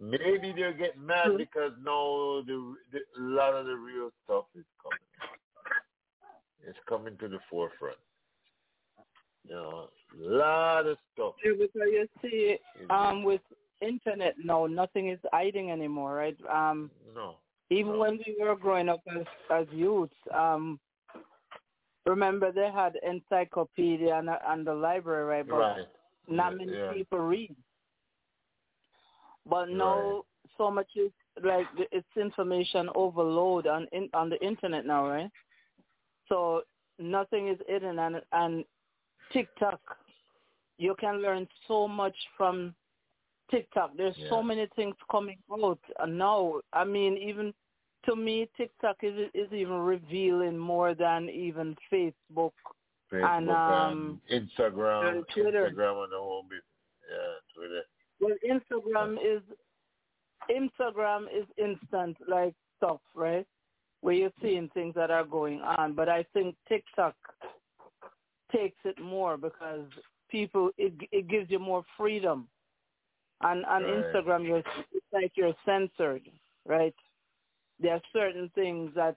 [0.00, 1.36] Maybe they're getting mad mm-hmm.
[1.36, 5.31] because now the, the, a lot of the real stuff is coming.
[6.66, 7.96] It's coming to the forefront.
[9.48, 11.34] You know, a lot of stuff.
[11.44, 12.56] Yeah, because you see,
[12.90, 13.40] um, with
[13.80, 16.36] internet now, nothing is hiding anymore, right?
[16.52, 17.36] Um, no.
[17.70, 17.98] Even no.
[17.98, 20.78] when we were growing up as as youths, um,
[22.06, 25.48] remember they had encyclopedia and, and the library, right?
[25.48, 25.86] But right.
[26.28, 26.92] not many yeah.
[26.92, 27.54] people read.
[29.48, 30.22] But now right.
[30.56, 31.10] so much is
[31.42, 35.30] like it's information overload on in, on the internet now, right?
[36.32, 36.62] So
[36.98, 38.64] nothing is hidden, and and
[39.34, 39.80] TikTok,
[40.78, 42.74] you can learn so much from
[43.50, 43.90] TikTok.
[43.98, 44.30] There's yeah.
[44.30, 45.78] so many things coming out
[46.08, 46.60] now.
[46.72, 47.52] I mean, even
[48.06, 52.52] to me, TikTok is is even revealing more than even Facebook,
[53.12, 55.70] Facebook and um, Instagram, and Twitter.
[55.70, 56.62] Instagram and the whole bit.
[57.10, 57.82] Yeah, Twitter.
[58.20, 59.42] Well, Instagram is
[60.50, 63.46] Instagram is instant like stuff, right?
[64.02, 65.94] Where you're seeing things that are going on.
[65.94, 67.14] But I think TikTok
[68.54, 69.86] takes it more because
[70.30, 72.48] people it it gives you more freedom.
[73.40, 74.04] On on right.
[74.04, 76.22] Instagram, you're it's like you're censored,
[76.66, 76.94] right?
[77.80, 79.16] There are certain things that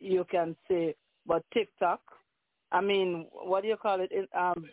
[0.00, 0.94] you can say,
[1.26, 2.00] but TikTok,
[2.72, 4.10] I mean, what do you call it?
[4.36, 4.68] Um,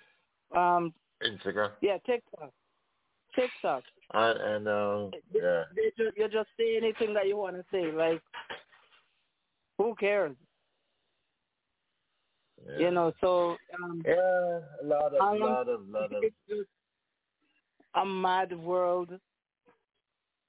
[0.57, 1.71] um, Instagram.
[1.81, 2.51] Yeah, TikTok.
[3.35, 3.83] TikTok.
[4.13, 5.63] And, and uh, yeah.
[5.75, 7.91] They just, you just say anything that you want to say.
[7.91, 8.21] Like,
[9.77, 10.35] who cares?
[12.65, 12.77] Yeah.
[12.79, 16.23] You know, so um, yeah, a lot of, um, lot of, lot of.
[17.95, 19.11] A mad world.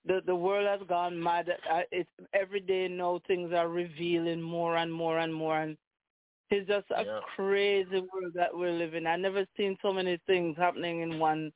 [0.07, 1.49] The the world has gone mad.
[1.93, 5.77] It's every day now things are revealing more and more and more, and
[6.51, 7.21] it's just a yeah.
[7.37, 9.07] crazy world that we're living.
[9.07, 11.53] I never seen so many things happening in one,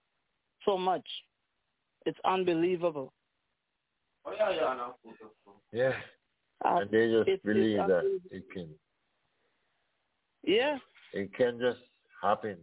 [0.65, 1.07] so much.
[2.05, 3.13] It's unbelievable.
[4.25, 4.95] Oh yeah, yeah, no.
[5.73, 5.93] yeah,
[6.65, 6.79] yeah, no.
[6.79, 6.81] Yeah.
[6.81, 8.69] And they just believe that it can.
[10.45, 10.79] Yeah.
[11.13, 11.81] It can just
[12.23, 12.57] happen.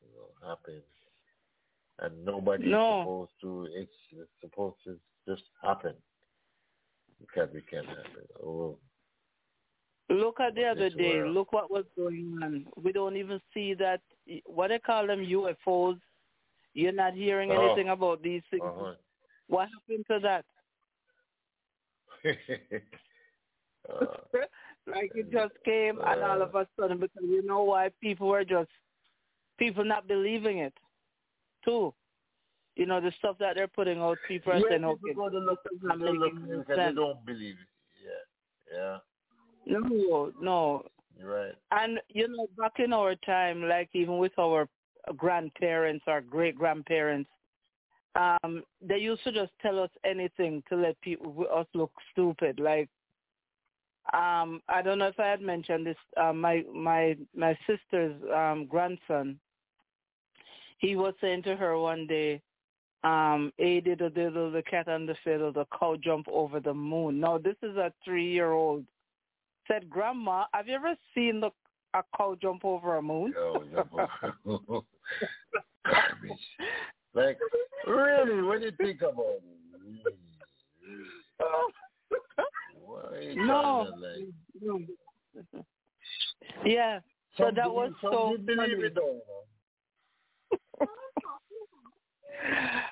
[0.00, 0.82] You know, happen.
[2.00, 3.02] And nobody's no.
[3.02, 3.68] supposed to.
[3.74, 4.96] It's, it's supposed to
[5.28, 5.94] just happen.
[7.20, 8.26] Because it can happen.
[8.44, 8.78] Oh.
[10.10, 11.16] Look at the other day.
[11.16, 11.34] World.
[11.34, 12.66] Look what was going on.
[12.82, 14.00] We don't even see that.
[14.44, 15.98] What they call them UFOs.
[16.74, 17.66] You're not hearing oh.
[17.66, 18.62] anything about these things.
[18.64, 18.94] Uh-huh.
[19.46, 20.44] What happened to that?
[23.90, 24.06] uh,
[24.86, 28.28] like it just came uh, and all of a sudden because you know why people
[28.28, 28.70] were just
[29.58, 30.74] people not believing it
[31.64, 31.94] too.
[32.76, 34.18] You know the stuff that they're putting out.
[34.26, 36.32] People are yeah, saying, "Okay, people go to look, not go look,
[36.66, 36.66] sense.
[36.68, 37.68] they don't believe it."
[38.72, 38.98] Yeah,
[39.66, 39.78] yeah.
[39.80, 40.84] No, no.
[41.18, 41.54] You're right.
[41.70, 44.68] And you know, back in our time, like even with our
[45.16, 47.30] grandparents, our great grandparents,
[48.16, 52.60] um, they used to just tell us anything to let people us look stupid.
[52.60, 52.88] Like,
[54.12, 55.96] um, I don't know if I had mentioned this.
[56.16, 59.38] Uh, my my my sister's um, grandson,
[60.78, 62.40] he was saying to her one day,
[63.02, 66.74] um, A did a diddle, the cat and the fiddle, the cow jump over the
[66.74, 67.20] moon.
[67.20, 68.84] Now this is a three-year-old.
[69.66, 71.50] Said, Grandma, have you ever seen the
[71.94, 73.32] a cow jump over a moon?
[73.34, 73.92] Yo, jump
[74.46, 74.80] over.
[75.86, 76.38] Garbage.
[77.14, 77.38] Like,
[77.86, 79.42] really, when you think about it,
[79.80, 80.16] really,
[80.82, 81.06] really,
[82.84, 83.86] what are you No.
[83.88, 84.00] trying
[84.64, 85.66] to, like,
[86.64, 87.00] Yeah.
[87.36, 88.74] So some that people- was some so funny.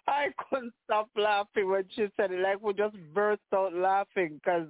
[0.07, 2.41] I couldn't stop laughing when she said it.
[2.41, 4.69] Like we just burst out laughing because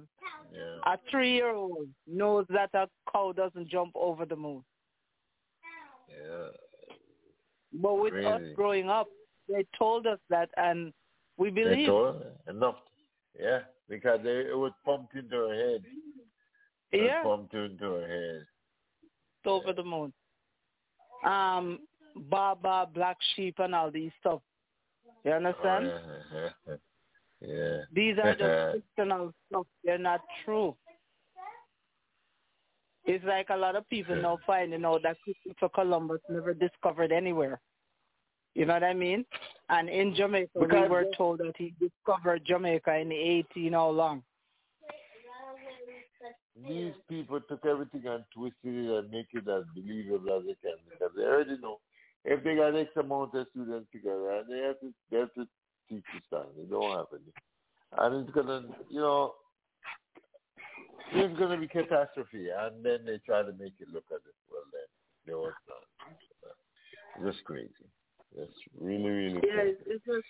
[0.53, 0.79] Yeah.
[0.93, 4.63] a three-year-old knows that a cow doesn't jump over the moon.
[6.09, 6.49] Yeah.
[7.73, 9.07] But with us growing up,
[9.47, 10.93] they told us that, and
[11.37, 12.75] we They believe told her enough.
[13.39, 15.83] Yeah, because they, it was pumped into her head.
[16.91, 18.45] It was Yeah, pumped into her head.
[19.01, 20.13] it's over the moon.
[21.23, 21.79] Um,
[22.29, 24.41] Baba, Black Sheep, and all these stuff.
[25.23, 25.91] You understand?
[25.91, 25.99] Oh,
[26.33, 26.75] yeah, yeah.
[27.41, 27.77] yeah.
[27.93, 29.67] These are just fictional stuff.
[29.83, 30.75] They're not true.
[33.05, 37.59] It's like a lot of people now finding out that Christopher Columbus never discovered anywhere.
[38.55, 39.25] You know what I mean?
[39.69, 44.23] And in Jamaica, we were told that he discovered Jamaica in the 18 how long.
[46.55, 50.77] These people took everything and twisted it and make it as believable as they can
[50.89, 51.79] because they already know
[52.25, 55.47] if they got X amount of students together and they have to they have to
[55.89, 56.47] teach this time.
[56.57, 57.33] They don't have any.
[57.97, 59.33] And it's gonna you know
[61.13, 64.63] there's gonna be catastrophe and then they try to make it look as if well
[64.71, 64.87] then
[65.25, 65.77] there was not.
[67.21, 67.69] Just crazy.
[68.37, 69.77] That's really, really Yeah, crazy.
[69.85, 70.25] it's just,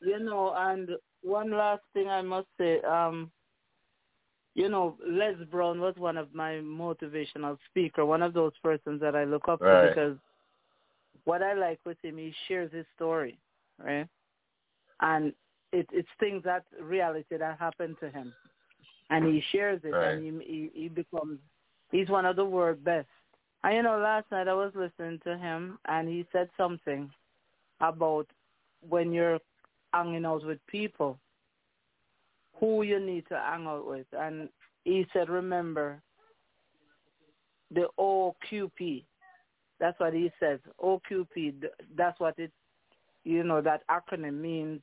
[0.00, 0.90] you know, and
[1.22, 3.30] one last thing I must say, um,
[4.58, 9.14] you know, Les Brown was one of my motivational speaker, one of those persons that
[9.14, 9.82] I look up Right.
[9.82, 10.16] to because
[11.22, 13.38] what I like with him, he shares his story,
[13.78, 14.08] right?
[15.00, 15.32] And
[15.72, 18.34] it, it's things that reality that happened to him,
[19.10, 20.16] and he shares it, Right.
[20.16, 21.38] and he, he he becomes
[21.92, 23.06] he's one of the world best.
[23.62, 27.08] And you know, last night I was listening to him, and he said something
[27.80, 28.26] about
[28.88, 29.38] when you're
[29.92, 31.16] hanging out with people,
[32.58, 34.06] who you need to hang out with.
[34.12, 34.48] And
[34.84, 36.02] he said, remember
[37.70, 39.04] the OQP.
[39.80, 40.58] That's what he says.
[40.82, 41.62] OQP,
[41.96, 42.52] that's what it,
[43.24, 44.80] you know, that acronym means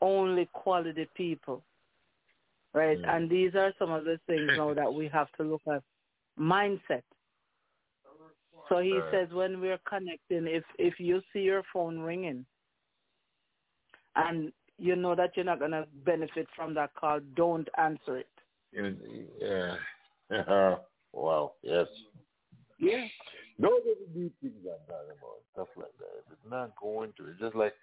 [0.00, 1.64] only quality people.
[2.72, 3.00] Right?
[3.00, 3.16] Mm.
[3.16, 5.82] And these are some of the things now that we have to look at.
[6.38, 7.02] Mindset.
[8.68, 9.10] So he Right.
[9.10, 12.46] says when we're connecting, if if you see your phone ringing,
[14.14, 18.28] and you know that you're not gonna benefit from that call, don't answer it.
[19.40, 19.76] Yeah.
[21.12, 21.52] wow.
[21.62, 21.86] Yes.
[22.78, 23.06] Yeah.
[23.58, 25.44] Those are the deep things I'm talking about.
[25.52, 26.24] Stuff like that.
[26.24, 27.74] If it's not going to it's just like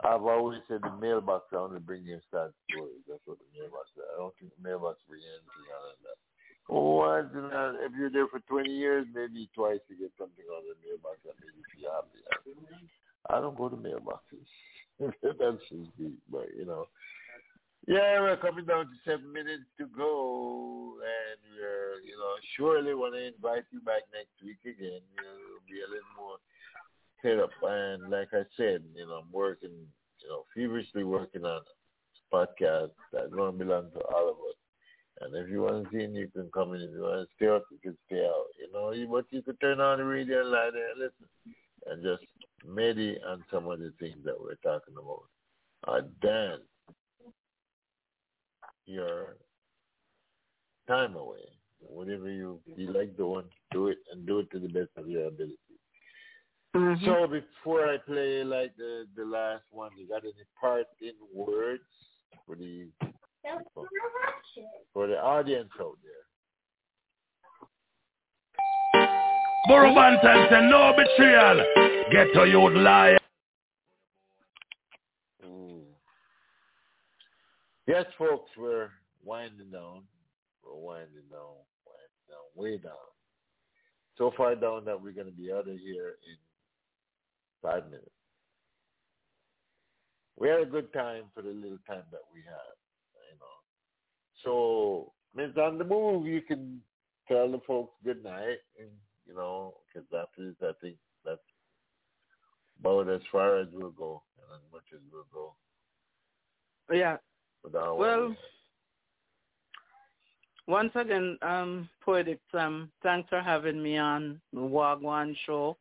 [0.00, 3.04] I've always said, the mailbox I only bring you sad stories.
[3.08, 4.04] That's what the mailbox is.
[4.12, 6.18] I don't think the mailbox bring anything out of that.
[6.68, 7.30] Or
[7.84, 11.22] if you're there for 20 years, maybe twice you get something out of the mailbox
[11.24, 12.20] that made you feel happy.
[13.30, 14.44] I don't go to mailboxes.
[15.22, 16.86] That's just deep, but you know.
[17.86, 23.14] Yeah, we're coming down to seven minutes to go, and we're, you know, surely want
[23.14, 24.98] to invite you back next week again.
[25.14, 26.38] We'll be a little more
[27.22, 31.62] set up, and like I said, you know, I'm working, you know, feverishly working on
[31.62, 34.58] a podcast that's going to belong to all of us.
[35.20, 36.82] And if you want to see, you can come in.
[36.82, 38.50] If you want to stay up, you can stay out.
[38.58, 41.54] You know, you, but you could turn on the radio and lie there and listen,
[41.86, 42.26] and just
[42.64, 45.24] meditate on some of the things that we're talking about.
[45.86, 46.58] Uh, Dan,
[48.86, 49.36] your
[50.88, 51.40] time away.
[51.80, 55.26] Whatever you, you like doing, do it and do it to the best of your
[55.26, 55.58] ability.
[56.74, 57.04] Mhm.
[57.04, 61.82] So before I play like the the last one, you got any parting words
[62.44, 62.88] for the
[64.92, 66.12] for the audience out there?
[69.68, 71.64] Burro Banton say no betrayal.
[72.12, 73.18] Get to you liar.
[75.44, 75.82] Ooh.
[77.88, 78.90] Yes, folks, we're
[79.24, 80.02] winding down.
[80.64, 82.92] We're winding down, winding down, way down.
[84.16, 86.36] So far down that we're going to be out of here in
[87.60, 88.10] five minutes.
[90.38, 92.76] We had a good time for the little time that we had,
[93.32, 93.56] you know.
[94.44, 96.80] So, Miss on the move, you can
[97.26, 98.90] tell the folks good night, and
[99.26, 101.40] you know, because after this, I think that's
[102.80, 105.54] about as far as we'll go, and as much as we'll go.
[106.92, 107.16] Yeah.
[107.64, 108.36] Without Well,
[110.68, 115.76] once again, um, Poetic Sam, thanks for having me on the Wha A Gwaan show.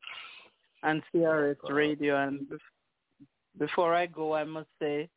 [0.84, 2.16] and CRS Radio.
[2.28, 2.48] And
[3.58, 5.10] before I go, I must say,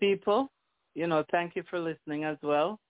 [0.00, 0.50] people,
[0.94, 2.80] you know, thank you for listening as well.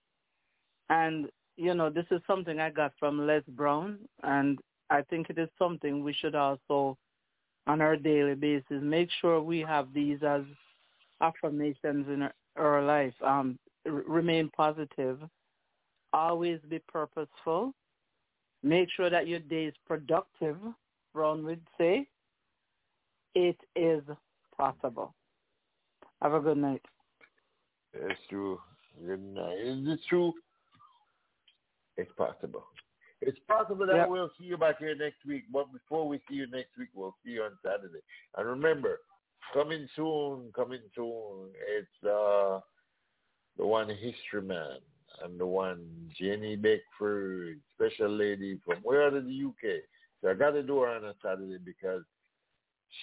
[0.89, 1.29] And,
[1.61, 4.59] you know, this is something I got from Les Brown, and
[4.89, 6.97] I think it is something we should also,
[7.67, 10.41] on our daily basis, make sure we have these as
[11.21, 13.13] affirmations in our, our life.
[13.23, 15.19] Um, remain positive.
[16.15, 17.75] Always be purposeful.
[18.63, 20.57] Make sure that your day is productive.
[21.13, 22.07] Brown would say,
[23.35, 24.03] it is
[24.57, 25.13] possible.
[26.23, 26.83] Have a good night.
[27.93, 28.59] It's true.
[29.07, 29.59] Good night.
[29.63, 30.33] Is it true?
[32.01, 32.65] It's possible.
[33.21, 34.09] It's possible that Yep.
[34.09, 35.45] we'll see you back here next week.
[35.53, 38.01] But before we see you next week, we'll see you on Saturday.
[38.37, 39.01] And remember,
[39.53, 41.51] coming soon, coming soon.
[41.69, 42.61] It's uh
[43.59, 44.79] the one History Man
[45.23, 49.83] and the one Jenny Beckford, special lady from where out of the UK.
[50.23, 52.03] So I got to do her on a Saturday because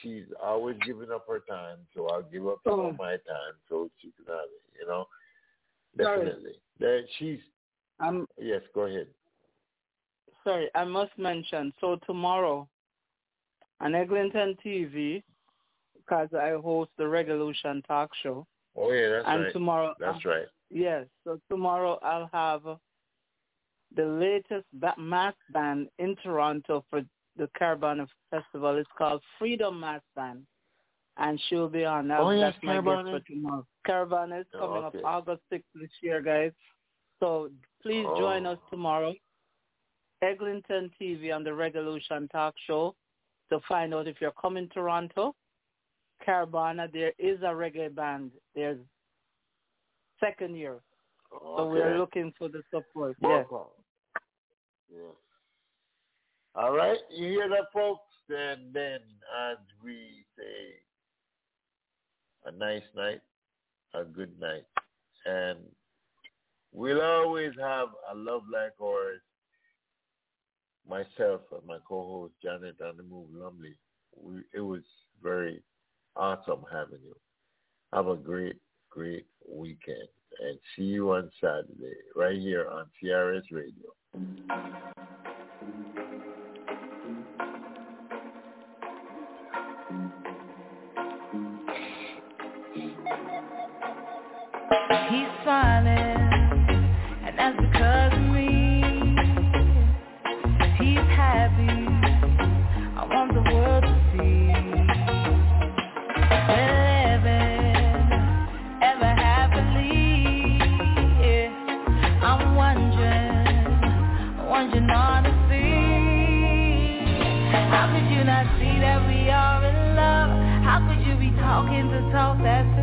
[0.02, 1.78] she's always giving up her time.
[1.94, 2.88] So I'll give up some Oh.
[2.88, 4.80] of my time so she can have it.
[4.82, 5.08] You know,
[6.02, 6.26] Sorry.
[6.26, 6.60] definitely.
[6.80, 7.40] That she's
[8.00, 8.62] I'm yes.
[8.74, 9.08] Go ahead.
[10.44, 11.74] sorry, I must mention.
[11.82, 12.68] So tomorrow
[13.80, 15.24] on Eglinton TV,
[15.96, 18.46] because I host the Revolution Talk Show,
[18.78, 19.54] Oh yeah, that's and right.
[19.54, 20.46] tomorrow, uh, That's right.
[20.70, 21.06] yes.
[21.24, 22.62] So tomorrow I'll have
[23.96, 24.68] the latest
[24.98, 27.02] mas band in Toronto for
[27.38, 28.78] the Caribana Festival.
[28.78, 30.44] It's called Freedom Mas Band,
[31.18, 32.08] and she'll be on.
[32.10, 33.66] That, Oh, yes, that's my guest for tomorrow.
[33.88, 35.00] Caribana is Oh, coming okay.
[35.00, 36.52] up August 6th this year, guys.
[37.20, 38.52] So please join Oh.
[38.54, 39.14] us tomorrow.
[40.22, 42.96] Eglinton TV on the Revolution Talk Show
[43.50, 45.36] to find out if you're coming to Toronto.
[46.26, 48.32] Caribana, there is a reggae band.
[48.56, 48.80] There's
[50.20, 50.82] second year.
[51.30, 51.72] So Okay.
[51.72, 53.16] we're looking for the support.
[53.22, 53.48] Yes.
[54.90, 55.12] Yeah.
[56.56, 58.02] All right, you hear that, folks?
[58.30, 60.82] And then, as we say,
[62.46, 63.22] a nice night,
[63.94, 64.66] a good night,
[65.26, 65.76] and
[66.72, 69.22] we'll always have a love like ours.
[70.88, 73.76] Myself and my co-host Janet and the Move Lumley.
[74.16, 74.84] We, it was
[75.22, 75.62] very
[76.16, 77.16] awesome having you.
[77.94, 78.58] Have a great,
[78.90, 80.08] great weekend,
[80.42, 83.92] and see you on Saturday right here on TRS Radio.
[95.10, 96.07] He's smiling,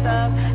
[0.05, 0.54] talk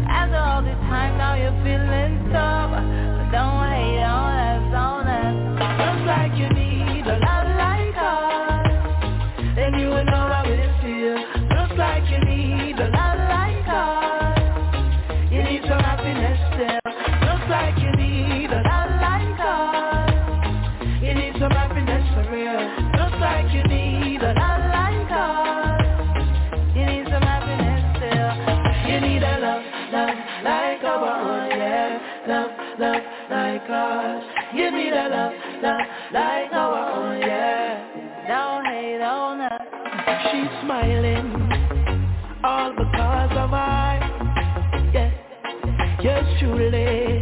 [46.40, 47.20] truly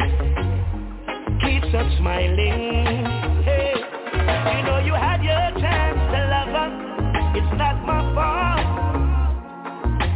[1.42, 3.06] keeps us smiling.
[3.44, 6.70] Hey, you know you had your chance to love her.
[7.34, 8.68] It's not my fault.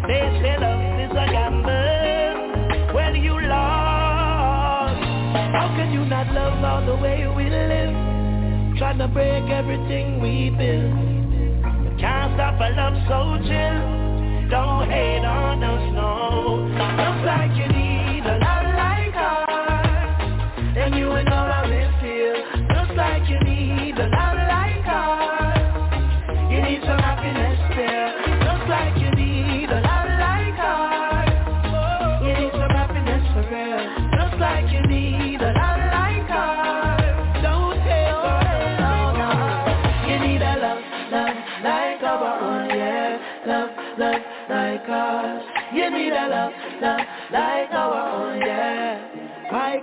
[0.07, 2.93] They say love is a gamble.
[2.93, 5.01] Well, you lost.
[5.55, 8.77] How can you not love all the way we live?
[8.77, 11.99] Trying to break everything we build.
[11.99, 14.49] Can't stop a love so chill.
[14.49, 16.67] Don't hate on us, no.
[17.01, 17.90] Looks like you need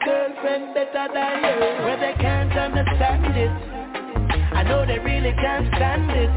[0.08, 3.52] girlfriend better than you, where they can't understand it.
[4.56, 6.32] I know they really can't stand it.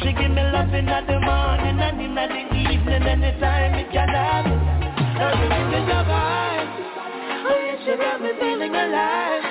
[0.00, 2.26] She give me love in the morning and in the
[2.72, 4.58] evening, anytime it can happen.
[5.20, 6.70] Everything is alright.
[7.44, 9.44] Oh yeah, she got me feeling alive,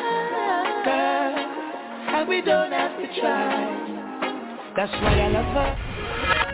[0.85, 1.33] girl.
[2.17, 4.73] And we don't have to try.
[4.75, 6.50] That's why I love her.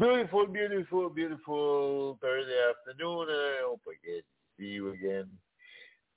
[0.00, 3.26] Beautiful, beautiful, beautiful Thursday afternoon.
[3.28, 4.22] I hope I get to
[4.58, 5.28] see you again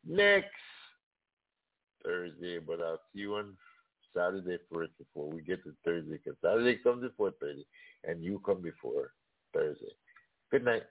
[0.07, 0.47] next
[2.01, 3.57] Thursday, but I'll see you on
[4.15, 7.65] Saturday first before we get to Thursday, because Saturday comes before Thursday,
[8.05, 9.11] and you come before
[9.53, 9.91] Thursday.
[10.49, 10.83] Good night.